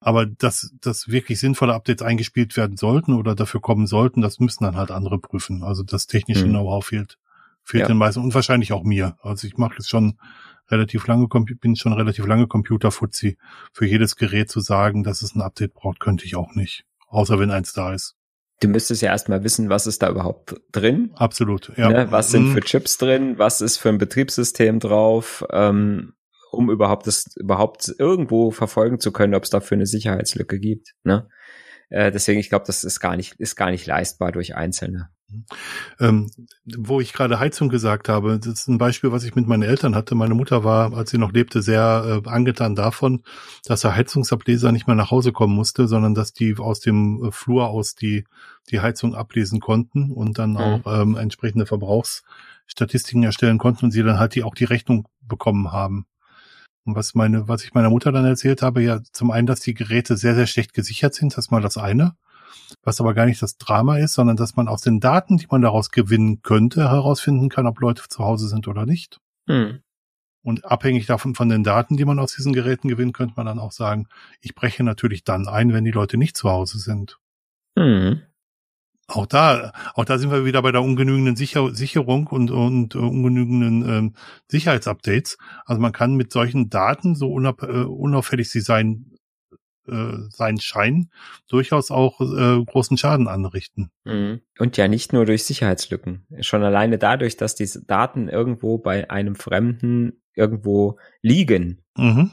[0.00, 4.64] Aber dass, dass wirklich sinnvolle Updates eingespielt werden sollten oder dafür kommen sollten, das müssen
[4.64, 5.62] dann halt andere prüfen.
[5.62, 6.50] Also das technische hm.
[6.50, 7.18] Know-how fehlt,
[7.68, 7.88] fehlt ja.
[7.88, 9.16] den meisten und wahrscheinlich auch mir.
[9.20, 10.18] Also ich mache jetzt schon
[10.70, 13.36] relativ lange, bin schon relativ lange Computerfuzzi.
[13.72, 16.84] Für jedes Gerät zu sagen, dass es ein Update braucht, könnte ich auch nicht.
[17.08, 18.14] Außer wenn eins da ist.
[18.60, 21.12] Du müsstest ja erstmal wissen, was ist da überhaupt drin.
[21.14, 21.90] Absolut, ja.
[21.90, 22.10] Ne?
[22.10, 22.52] Was sind mhm.
[22.54, 23.38] für Chips drin?
[23.38, 25.44] Was ist für ein Betriebssystem drauf?
[25.50, 26.14] Ähm,
[26.50, 30.94] um überhaupt das überhaupt irgendwo verfolgen zu können, ob es dafür eine Sicherheitslücke gibt.
[31.04, 31.28] Ne?
[31.90, 35.10] Äh, deswegen, ich glaube, das ist gar nicht, ist gar nicht leistbar durch Einzelne.
[36.00, 36.30] Ähm,
[36.64, 39.94] wo ich gerade Heizung gesagt habe, das ist ein Beispiel, was ich mit meinen Eltern
[39.94, 40.14] hatte.
[40.14, 43.22] Meine Mutter war, als sie noch lebte, sehr äh, angetan davon,
[43.64, 47.32] dass der Heizungsableser nicht mehr nach Hause kommen musste, sondern dass die aus dem äh,
[47.32, 48.24] Flur aus die,
[48.70, 50.56] die Heizung ablesen konnten und dann mhm.
[50.56, 55.72] auch ähm, entsprechende Verbrauchsstatistiken erstellen konnten und sie dann halt die auch die Rechnung bekommen
[55.72, 56.06] haben.
[56.84, 59.74] Und was meine, was ich meiner Mutter dann erzählt habe, ja, zum einen, dass die
[59.74, 62.16] Geräte sehr, sehr schlecht gesichert sind, das ist mal das eine.
[62.82, 65.62] Was aber gar nicht das Drama ist, sondern dass man aus den Daten, die man
[65.62, 69.18] daraus gewinnen könnte, herausfinden kann, ob Leute zu Hause sind oder nicht.
[69.48, 69.80] Hm.
[70.42, 73.58] Und abhängig davon von den Daten, die man aus diesen Geräten gewinnt, könnte man dann
[73.58, 74.08] auch sagen,
[74.40, 77.18] ich breche natürlich dann ein, wenn die Leute nicht zu Hause sind.
[77.78, 78.22] Hm
[79.08, 83.08] auch da, auch da sind wir wieder bei der ungenügenden Sicher Sicherung und, und uh,
[83.08, 84.14] ungenügenden ähm,
[84.48, 85.38] Sicherheitsupdates.
[85.64, 89.07] Also man kann mit solchen Daten, so unab, äh, unauffällig sie sein,
[89.88, 91.10] äh, sein scheinen,
[91.48, 93.90] durchaus auch äh, großen Schaden anrichten.
[94.04, 94.40] Mhm.
[94.58, 96.26] Und ja nicht nur durch Sicherheitslücken.
[96.40, 101.82] Schon alleine dadurch, dass diese Daten irgendwo bei einem Fremden irgendwo liegen.
[101.96, 102.30] Mhm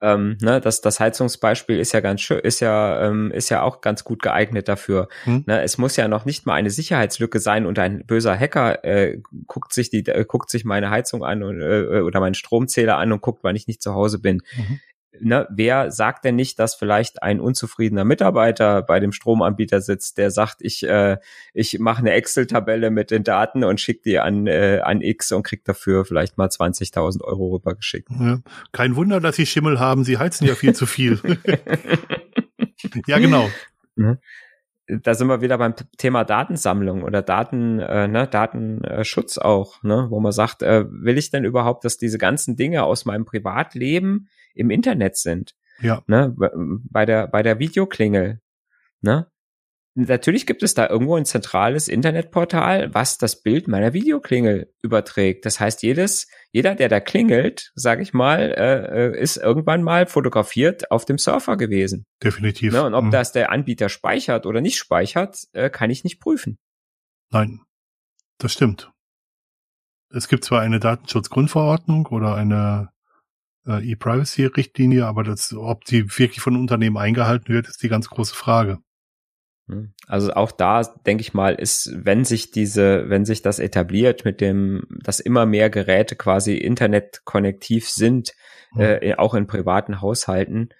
[0.00, 3.80] ähm, ne, das, das Heizungsbeispiel ist ja ganz schön, ist ja, ähm, ist ja auch
[3.80, 5.08] ganz gut geeignet dafür.
[5.24, 5.44] Hm.
[5.46, 9.20] Ne, es muss ja noch nicht mal eine Sicherheitslücke sein und ein böser Hacker äh,
[9.46, 13.12] guckt sich die, äh, guckt sich meine Heizung an und, äh, oder meinen Stromzähler an
[13.12, 14.42] und guckt, wann ich nicht zu Hause bin.
[14.56, 14.80] Mhm
[15.20, 20.30] ne, wer sagt denn nicht, dass vielleicht ein unzufriedener Mitarbeiter bei dem Stromanbieter sitzt, der
[20.30, 21.18] sagt, ich, äh,
[21.54, 25.42] ich mache eine Excel-Tabelle mit den Daten und schicke die an, äh, an X und
[25.42, 28.08] krieg dafür vielleicht mal 20.000 Euro rübergeschickt.
[28.10, 28.40] Ja,
[28.72, 31.20] kein Wunder, dass sie Schimmel haben, sie heizen ja viel zu viel.
[33.06, 33.48] ja, genau.
[33.96, 34.18] Ne?
[34.88, 40.18] da sind wir wieder beim Thema Datensammlung oder Daten, äh, ne, Datenschutz auch, ne, wo
[40.20, 44.28] man sagt, äh, will ich denn überhaupt, dass diese ganzen Dinge aus meinem Privatleben
[44.58, 45.54] im Internet sind.
[45.80, 46.02] Ja.
[46.06, 46.34] Ne?
[46.90, 48.40] Bei der, bei der Videoklingel.
[49.00, 49.30] Ne?
[49.94, 55.44] Natürlich gibt es da irgendwo ein zentrales Internetportal, was das Bild meiner Videoklingel überträgt.
[55.44, 60.06] Das heißt, jedes, jeder, der da klingelt, sage ich mal, äh, äh, ist irgendwann mal
[60.06, 62.06] fotografiert auf dem Surfer gewesen.
[62.22, 62.74] Definitiv.
[62.74, 62.84] Ne?
[62.84, 63.10] Und ob mhm.
[63.10, 66.58] das der Anbieter speichert oder nicht speichert, äh, kann ich nicht prüfen.
[67.30, 67.60] Nein,
[68.38, 68.92] das stimmt.
[70.10, 72.90] Es gibt zwar eine Datenschutzgrundverordnung oder eine
[73.68, 78.34] äh, E-Privacy-Richtlinie, aber das, ob die wirklich von Unternehmen eingehalten wird, ist die ganz große
[78.34, 78.78] Frage.
[79.68, 79.92] Hm.
[80.06, 84.40] Also auch da denke ich mal, ist, wenn sich diese, wenn sich das etabliert mit
[84.40, 88.32] dem, dass immer mehr Geräte quasi internetkonnektiv sind,
[88.72, 88.80] mhm.
[88.80, 90.70] äh, auch in privaten Haushalten,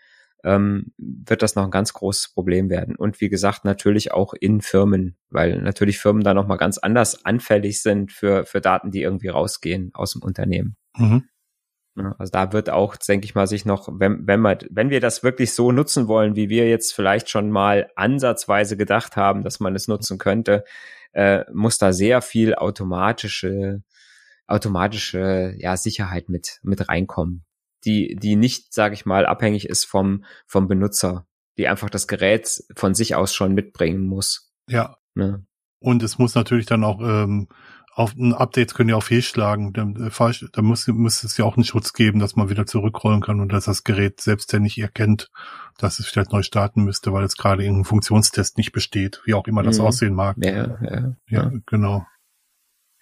[0.45, 2.97] ähm, wird das noch ein ganz großes Problem werden.
[2.97, 7.83] Und wie gesagt, natürlich auch in Firmen, weil natürlich Firmen da nochmal ganz anders anfällig
[7.83, 10.77] sind für, für Daten, die irgendwie rausgehen aus dem Unternehmen.
[10.97, 11.25] Mhm.
[12.19, 15.23] Also da wird auch, denke ich mal, sich noch, wenn, wenn wir, wenn wir das
[15.23, 19.75] wirklich so nutzen wollen, wie wir jetzt vielleicht schon mal ansatzweise gedacht haben, dass man
[19.75, 20.65] es nutzen könnte,
[21.13, 23.83] äh, muss da sehr viel automatische,
[24.47, 27.45] automatische, ja, Sicherheit mit, mit reinkommen.
[27.85, 31.27] Die, die nicht, sage ich mal, abhängig ist vom, vom Benutzer,
[31.59, 34.53] die einfach das Gerät von sich aus schon mitbringen muss.
[34.69, 34.97] Ja.
[35.15, 35.45] Ne?
[35.81, 37.49] Und es muss natürlich dann auch ähm,
[37.99, 39.73] auf Updates können ja auch fehlschlagen.
[39.73, 43.21] Da, äh, da muss, muss es ja auch einen Schutz geben, dass man wieder zurückrollen
[43.21, 45.33] kann und dass das Gerät selbstständig erkennt,
[45.79, 49.49] dass es vielleicht neu starten müsste, weil es gerade irgendein Funktionstest nicht besteht, wie auch
[49.49, 49.87] immer das mhm.
[49.87, 50.37] aussehen mag.
[50.39, 52.07] Ja, ja, ja, ja, genau.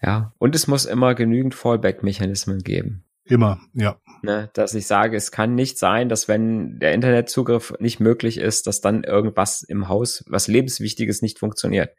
[0.01, 3.05] Ja, und es muss immer genügend Fallback-Mechanismen geben.
[3.25, 4.01] Immer, ja.
[4.23, 8.67] Ne, dass ich sage, es kann nicht sein, dass wenn der Internetzugriff nicht möglich ist,
[8.67, 11.91] dass dann irgendwas im Haus, was lebenswichtiges nicht funktioniert.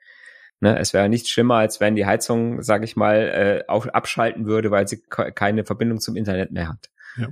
[0.60, 4.48] Ne, es wäre nicht schlimmer, als wenn die Heizung, sage ich mal, äh, auf, abschalten
[4.48, 6.90] würde, weil sie keine Verbindung zum Internet mehr hat.
[7.16, 7.28] Ja.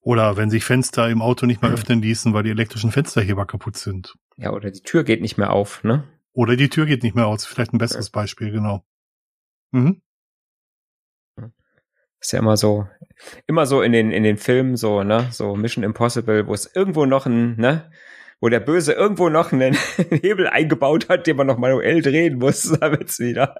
[0.00, 3.76] Oder wenn sich Fenster im Auto nicht mehr öffnen ließen, weil die elektrischen Fensterheber kaputt
[3.76, 4.14] sind.
[4.36, 6.04] Ja, oder die Tür geht nicht mehr auf, ne?
[6.32, 7.42] Oder die Tür geht nicht mehr auf.
[7.42, 8.12] Vielleicht ein besseres ja.
[8.12, 8.84] Beispiel, genau.
[9.72, 10.00] Mhm.
[12.20, 12.88] Ist ja immer so,
[13.46, 17.04] immer so in den, in den Filmen so, ne, so Mission Impossible, wo es irgendwo
[17.04, 17.90] noch ein, ne,
[18.40, 19.74] wo der Böse irgendwo noch einen
[20.10, 23.54] Hebel eingebaut hat, den man noch manuell drehen muss, damit's wieder.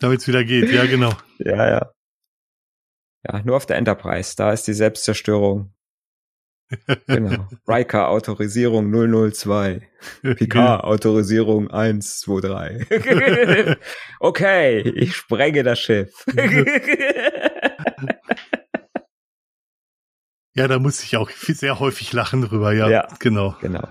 [0.00, 1.12] damit's wieder geht, ja, genau.
[1.38, 1.90] Ja, ja.
[3.26, 5.72] Ja, nur auf der Enterprise, da ist die Selbstzerstörung
[7.06, 7.48] Genau.
[7.68, 8.90] Riker Autorisierung
[9.32, 9.82] 002.
[10.36, 13.76] Picard Autorisierung 123.
[14.20, 16.24] okay, ich sprenge das Schiff.
[20.54, 22.88] ja, da muss ich auch sehr häufig lachen drüber, ja.
[22.88, 23.08] Ja.
[23.18, 23.56] Genau.
[23.60, 23.88] Genau.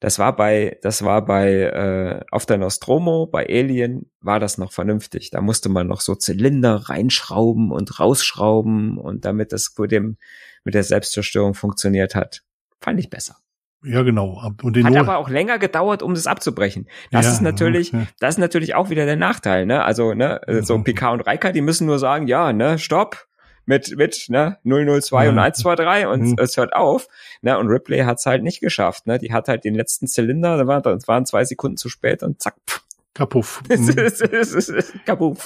[0.00, 4.72] Das war bei, das war bei äh, auf der Nostromo, bei Alien war das noch
[4.72, 5.30] vernünftig.
[5.30, 10.16] Da musste man noch so Zylinder reinschrauben und rausschrauben und damit das mit dem
[10.64, 12.42] mit der Selbstzerstörung funktioniert hat,
[12.80, 13.36] fand ich besser.
[13.84, 14.40] Ja, genau.
[14.62, 16.88] Und den Hat aber auch länger gedauert, um das abzubrechen.
[17.10, 18.06] Das Ja, ist natürlich, ja.
[18.18, 19.84] das ist natürlich auch wieder der Nachteil, ne?
[19.84, 20.82] Also, ne, so.
[20.82, 23.26] Picard und Riker, die müssen nur sagen, ja, ne, stopp,
[23.66, 25.40] mit, mit, ne, 002 und Mhm.
[25.40, 26.36] 123 und Mhm.
[26.38, 27.08] es hört auf,
[27.42, 30.66] ne, und Ripley hat's halt nicht geschafft, ne, die hat halt den letzten Zylinder, da
[30.66, 32.82] war, das waren zwei Sekunden zu spät und zack, pff,
[33.14, 33.62] Kapuff.
[33.68, 35.38] es es es ist kaputt.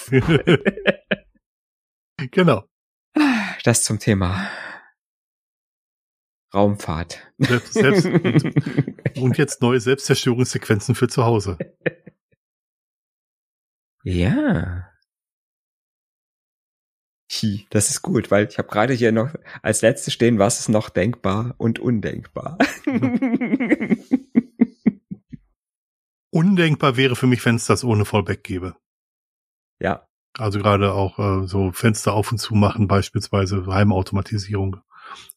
[2.31, 2.65] genau.
[3.65, 4.49] Das zum Thema
[6.55, 7.31] Raumfahrt.
[7.37, 8.07] Selbst, selbst,
[9.21, 11.59] und jetzt neue Selbstzerstörungssequenzen für zu Hause.
[14.03, 14.88] Ja.
[17.43, 20.69] Hi, das ist gut, weil ich habe gerade hier noch als letztes stehen, was ist
[20.69, 22.59] noch denkbar und undenkbar.
[26.31, 28.77] Undenkbar wäre für mich, wenn es das ohne Fallback gäbe.
[29.81, 34.81] ja, Also gerade auch äh, so Fenster auf und zu machen, beispielsweise Heimautomatisierung.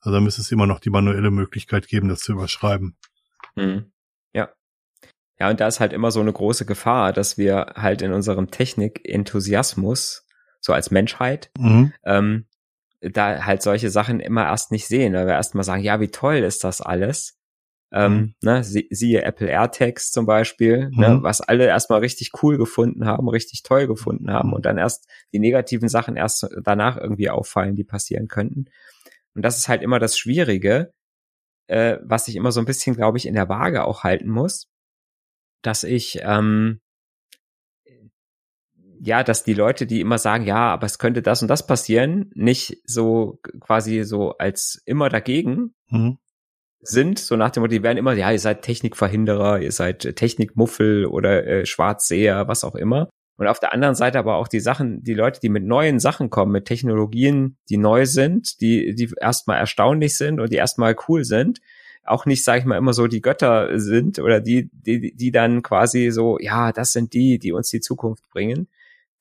[0.01, 2.97] Also da müsste es immer noch die manuelle Möglichkeit geben, das zu überschreiben.
[3.55, 3.91] hm.
[4.33, 4.49] ja.
[5.39, 8.51] Ja, und da ist halt immer so eine große Gefahr, dass wir halt in unserem
[8.51, 10.27] Technik-Enthusiasmus,
[10.61, 11.93] so als Menschheit, Mhm.
[12.03, 12.45] ähm,
[13.01, 16.09] da halt solche Sachen immer erst nicht sehen, weil wir erst mal sagen, ja, wie
[16.09, 17.37] toll ist das alles.
[17.93, 18.33] Ähm, Mhm.
[18.43, 21.23] ne, sie, siehe Apple AirTags zum Beispiel, ne, Mhm.
[21.23, 24.53] was alle erstmal richtig cool gefunden haben, richtig toll gefunden haben Mhm.
[24.53, 28.65] und dann erst die negativen Sachen erst danach irgendwie auffallen, die passieren könnten.
[29.35, 30.93] Und das ist halt immer das Schwierige,
[31.67, 34.69] äh, was ich immer so ein bisschen, glaube ich, in der Waage auch halten muss,
[35.63, 36.79] dass ich ähm,
[39.03, 42.29] ja, dass die Leute, die immer sagen, ja, aber es könnte das und das passieren,
[42.35, 46.17] nicht so quasi so als immer dagegen Mhm.
[46.81, 50.13] sind, so nach dem Motto, die werden immer, ja, ihr seid Technikverhinderer, ihr seid äh,
[50.13, 53.09] Technikmuffel oder äh, Schwarzseher, was auch immer.
[53.37, 56.29] Und auf der anderen Seite aber auch die Sachen, die Leute, die mit neuen Sachen
[56.29, 61.23] kommen, mit Technologien, die neu sind, die, die erstmal erstaunlich sind und die erstmal cool
[61.23, 61.59] sind,
[62.03, 65.63] auch nicht, sage ich mal, immer so die Götter sind oder die, die, die dann
[65.63, 68.67] quasi so, ja, das sind die, die uns die Zukunft bringen.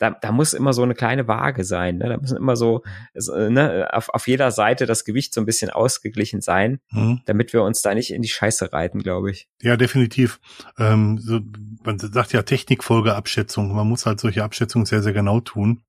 [0.01, 1.99] Da, da muss immer so eine kleine Waage sein.
[1.99, 2.09] Ne?
[2.09, 2.83] Da müssen immer so,
[3.15, 7.21] so, ne, auf, auf jeder Seite das Gewicht so ein bisschen ausgeglichen sein Mhm.
[7.27, 9.49] damit wir uns da nicht in die Scheiße reiten, glaube ich.
[9.61, 10.41] Ja, definitiv.
[10.79, 11.41] Ähm, so,
[11.85, 13.75] man sagt ja Technikfolgeabschätzung.
[13.75, 15.83] Man muss halt solche Abschätzungen sehr, sehr genau tun.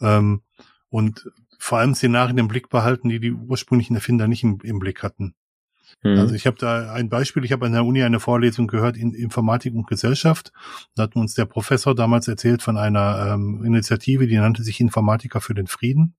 [0.00, 0.42] Ähm,
[0.90, 5.02] und vor allem Szenarien im Blick behalten, die die ursprünglichen Erfinder nicht im, im Blick
[5.02, 5.34] hatten.
[6.02, 6.18] Hm.
[6.18, 9.14] Also ich habe da ein Beispiel, ich habe an der Uni eine Vorlesung gehört in
[9.14, 10.52] Informatik und Gesellschaft.
[10.94, 15.40] Da hat uns der Professor damals erzählt von einer ähm, Initiative, die nannte sich Informatiker
[15.40, 16.14] für den Frieden,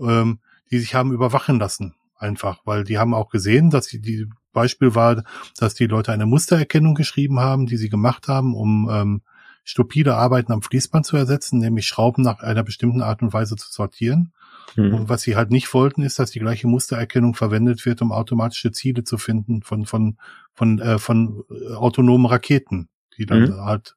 [0.00, 0.40] ähm,
[0.70, 1.94] die sich haben überwachen lassen.
[2.18, 5.22] Einfach, weil die haben auch gesehen, dass die, die Beispiel war,
[5.58, 9.22] dass die Leute eine Mustererkennung geschrieben haben, die sie gemacht haben, um ähm,
[9.64, 13.70] stupide Arbeiten am Fließband zu ersetzen, nämlich Schrauben nach einer bestimmten Art und Weise zu
[13.70, 14.32] sortieren.
[14.74, 14.94] Hm.
[14.94, 18.72] Und was sie halt nicht wollten, ist, dass die gleiche Mustererkennung verwendet wird, um automatische
[18.72, 20.18] Ziele zu finden von von
[20.52, 23.60] von äh, von äh, autonomen Raketen, die dann Mhm.
[23.60, 23.94] halt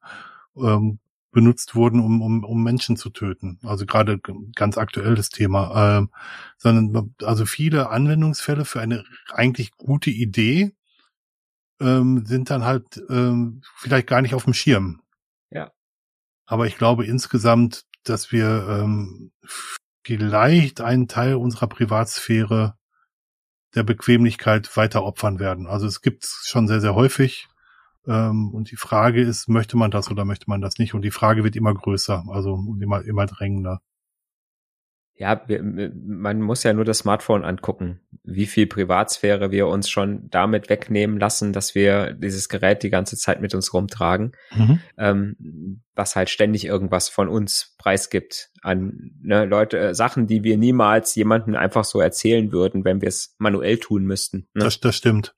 [0.56, 0.98] ähm,
[1.32, 3.58] benutzt wurden, um, um, um Menschen zu töten.
[3.62, 4.18] Also gerade
[4.54, 5.98] ganz aktuelles Thema.
[5.98, 6.10] Ähm,
[6.58, 10.72] sondern also viele Anwendungsfälle für eine eigentlich gute Idee
[11.80, 15.02] ähm, sind dann halt ähm, vielleicht gar nicht auf dem Schirm.
[15.50, 15.70] Ja.
[16.46, 19.32] Aber ich glaube insgesamt, dass wir ähm,
[20.10, 22.74] vielleicht einen Teil unserer Privatsphäre
[23.76, 25.68] der Bequemlichkeit weiter opfern werden.
[25.68, 27.46] Also es gibt schon sehr, sehr häufig.
[28.08, 30.94] Ähm, und die Frage ist, möchte man das oder möchte man das nicht?
[30.94, 33.82] Und die Frage wird immer größer, also immer, immer drängender.
[35.20, 40.70] Ja, man muss ja nur das Smartphone angucken, wie viel Privatsphäre wir uns schon damit
[40.70, 44.32] wegnehmen lassen, dass wir dieses Gerät die ganze Zeit mit uns rumtragen,
[44.96, 50.56] ähm, was halt ständig irgendwas von uns preisgibt an ne, Leute, äh, Sachen, die wir
[50.56, 54.48] niemals jemandem einfach so erzählen würden, wenn wir es manuell tun müssten.
[54.54, 54.64] Ne?
[54.64, 55.34] Das, das stimmt.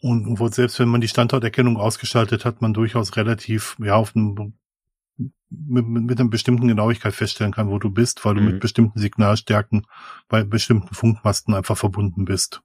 [0.00, 4.54] Und, und selbst wenn man die Standorterkennung ausgestaltet hat, man durchaus relativ, ja, auf einem,
[5.50, 8.46] mit, mit einer bestimmten Genauigkeit feststellen kann, wo du bist, weil du Mhm.
[8.46, 9.86] mit bestimmten Signalstärken
[10.28, 12.62] bei bestimmten Funkmasten einfach verbunden bist.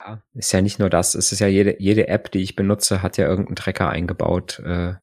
[0.00, 3.02] Ja, ist ja nicht nur das, es ist ja jede, jede App, die ich benutze,
[3.02, 4.94] hat ja irgendeinen Tracker eingebaut, äh,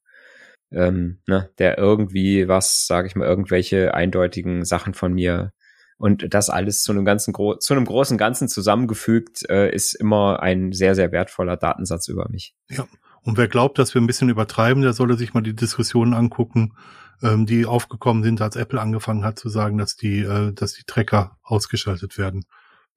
[0.71, 5.51] ähm, ne, der irgendwie was, sage ich mal, irgendwelche eindeutigen Sachen von mir
[5.97, 10.41] Und das alles zu einem ganzen gro zu einem großen Ganzen zusammengefügt, äh, ist immer
[10.41, 12.55] ein sehr, sehr wertvoller Datensatz über mich.
[12.69, 12.87] Ja.
[13.23, 16.75] Und wer glaubt, dass wir ein bisschen übertreiben, der solle sich mal die Diskussionen angucken,
[17.21, 20.83] ähm, die aufgekommen sind, als Apple angefangen hat zu sagen, dass die, äh, dass die
[20.83, 22.45] Tracker ausgeschaltet werden.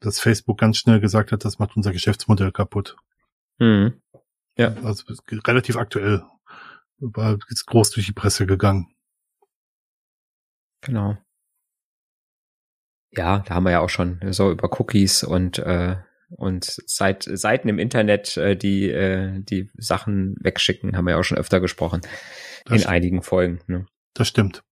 [0.00, 2.96] Dass Facebook ganz schnell gesagt hat, das macht unser Geschäftsmodell kaputt.
[3.58, 4.00] Mhm.
[4.56, 4.74] Ja.
[4.82, 5.04] Also
[5.46, 6.22] relativ aktuell
[6.98, 8.88] war jetzt groß durch die Presse gegangen.
[10.80, 11.16] Genau.
[13.12, 15.96] Ja, da haben wir ja auch schon so über Cookies und äh,
[16.28, 21.24] und seit Seiten im Internet, äh, die äh, die Sachen wegschicken, haben wir ja auch
[21.24, 22.00] schon öfter gesprochen
[22.64, 23.60] das in einigen Folgen.
[23.66, 23.86] Ne?
[24.14, 24.62] Das stimmt.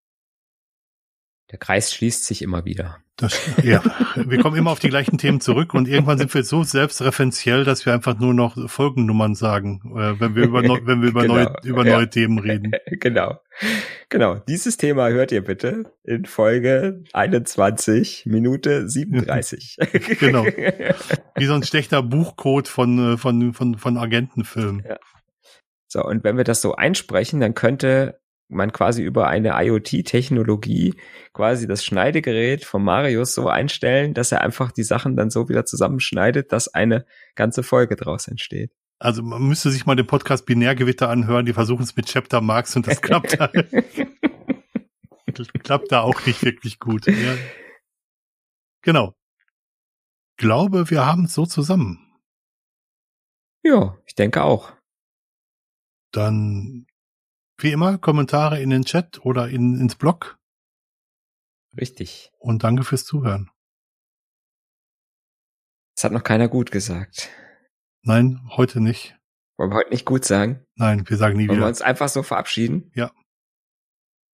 [1.50, 3.03] Der Kreis schließt sich immer wieder.
[3.16, 3.80] Das, ja,
[4.16, 7.86] wir kommen immer auf die gleichen Themen zurück und irgendwann sind wir so selbstreferenziell, dass
[7.86, 11.34] wir einfach nur noch Folgennummern sagen, äh, wenn wir über, neu, wenn wir über, genau.
[11.34, 11.96] neue, über ja.
[11.96, 12.72] neue Themen reden.
[13.00, 13.38] Genau.
[14.08, 14.36] Genau.
[14.48, 19.76] Dieses Thema hört ihr bitte in Folge 21, Minute 37.
[20.18, 20.44] genau.
[21.36, 24.84] Wie so ein schlechter Buchcode von, äh, von, von, von Agentenfilmen.
[24.88, 24.98] Ja.
[25.86, 28.18] So, und wenn wir das so einsprechen, dann könnte
[28.48, 30.94] man quasi über eine IoT-Technologie
[31.32, 35.64] quasi das Schneidegerät von Marius so einstellen, dass er einfach die Sachen dann so wieder
[35.64, 38.72] zusammenschneidet, dass eine ganze Folge draus entsteht.
[38.98, 42.76] Also man müsste sich mal den Podcast Binärgewitter anhören, die versuchen es mit Chapter Marks
[42.76, 43.48] und das klappt da.
[45.62, 47.06] klappt da auch nicht wirklich gut.
[47.06, 47.36] Ja.
[48.82, 49.14] Genau.
[50.36, 52.00] Glaube, wir haben es so zusammen.
[53.62, 54.72] Ja, ich denke auch.
[56.12, 56.86] Dann
[57.58, 60.38] wie immer, Kommentare in den Chat oder in, ins Blog.
[61.78, 62.30] Richtig.
[62.38, 63.50] Und danke fürs Zuhören.
[65.96, 67.30] Das hat noch keiner gut gesagt.
[68.02, 69.16] Nein, heute nicht.
[69.56, 70.66] Wollen wir heute nicht gut sagen?
[70.74, 71.66] Nein, wir sagen nie Wollen wieder.
[71.66, 72.90] wir uns einfach so verabschieden?
[72.94, 73.12] Ja.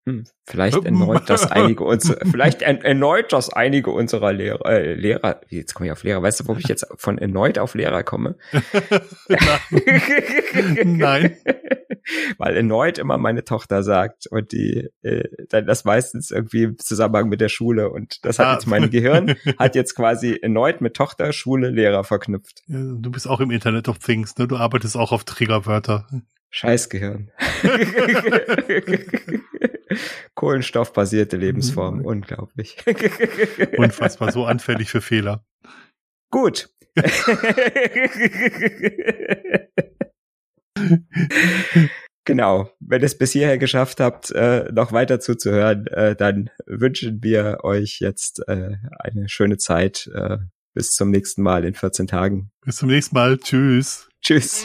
[0.07, 5.75] Hm, vielleicht erneut, dass einige uns, vielleicht erneut, dass einige unserer Lehrer, äh, Lehrer, jetzt
[5.75, 8.37] komme ich auf Lehrer, weißt du, wo ich jetzt von erneut auf Lehrer komme?
[10.85, 11.37] Nein.
[12.39, 17.29] Weil erneut immer meine Tochter sagt und die, äh, dann das meistens irgendwie im Zusammenhang
[17.29, 18.53] mit der Schule und das hat ah.
[18.55, 22.63] jetzt mein Gehirn, hat jetzt quasi erneut mit Tochter, Schule, Lehrer verknüpft.
[22.69, 24.49] Ja, du bist auch im Internet of Things, ne?
[24.49, 26.07] Du arbeitest auch auf Triggerwörter.
[26.51, 27.31] Scheißgehirn.
[30.35, 32.05] Kohlenstoffbasierte Lebensform, mhm.
[32.05, 32.77] unglaublich.
[33.77, 35.45] Unfassbar, so anfällig für Fehler.
[36.31, 36.71] Gut.
[42.25, 42.71] genau.
[42.81, 47.59] Wenn ihr es bis hierher geschafft habt, äh, noch weiter zuzuhören, äh, dann wünschen wir
[47.63, 50.11] euch jetzt äh, eine schöne Zeit.
[50.15, 50.39] Äh,
[50.75, 52.51] bis zum nächsten Mal in 14 Tagen.
[52.65, 53.39] Bis zum nächsten Mal.
[53.39, 54.09] Tschüss.
[54.23, 54.65] Tschüss.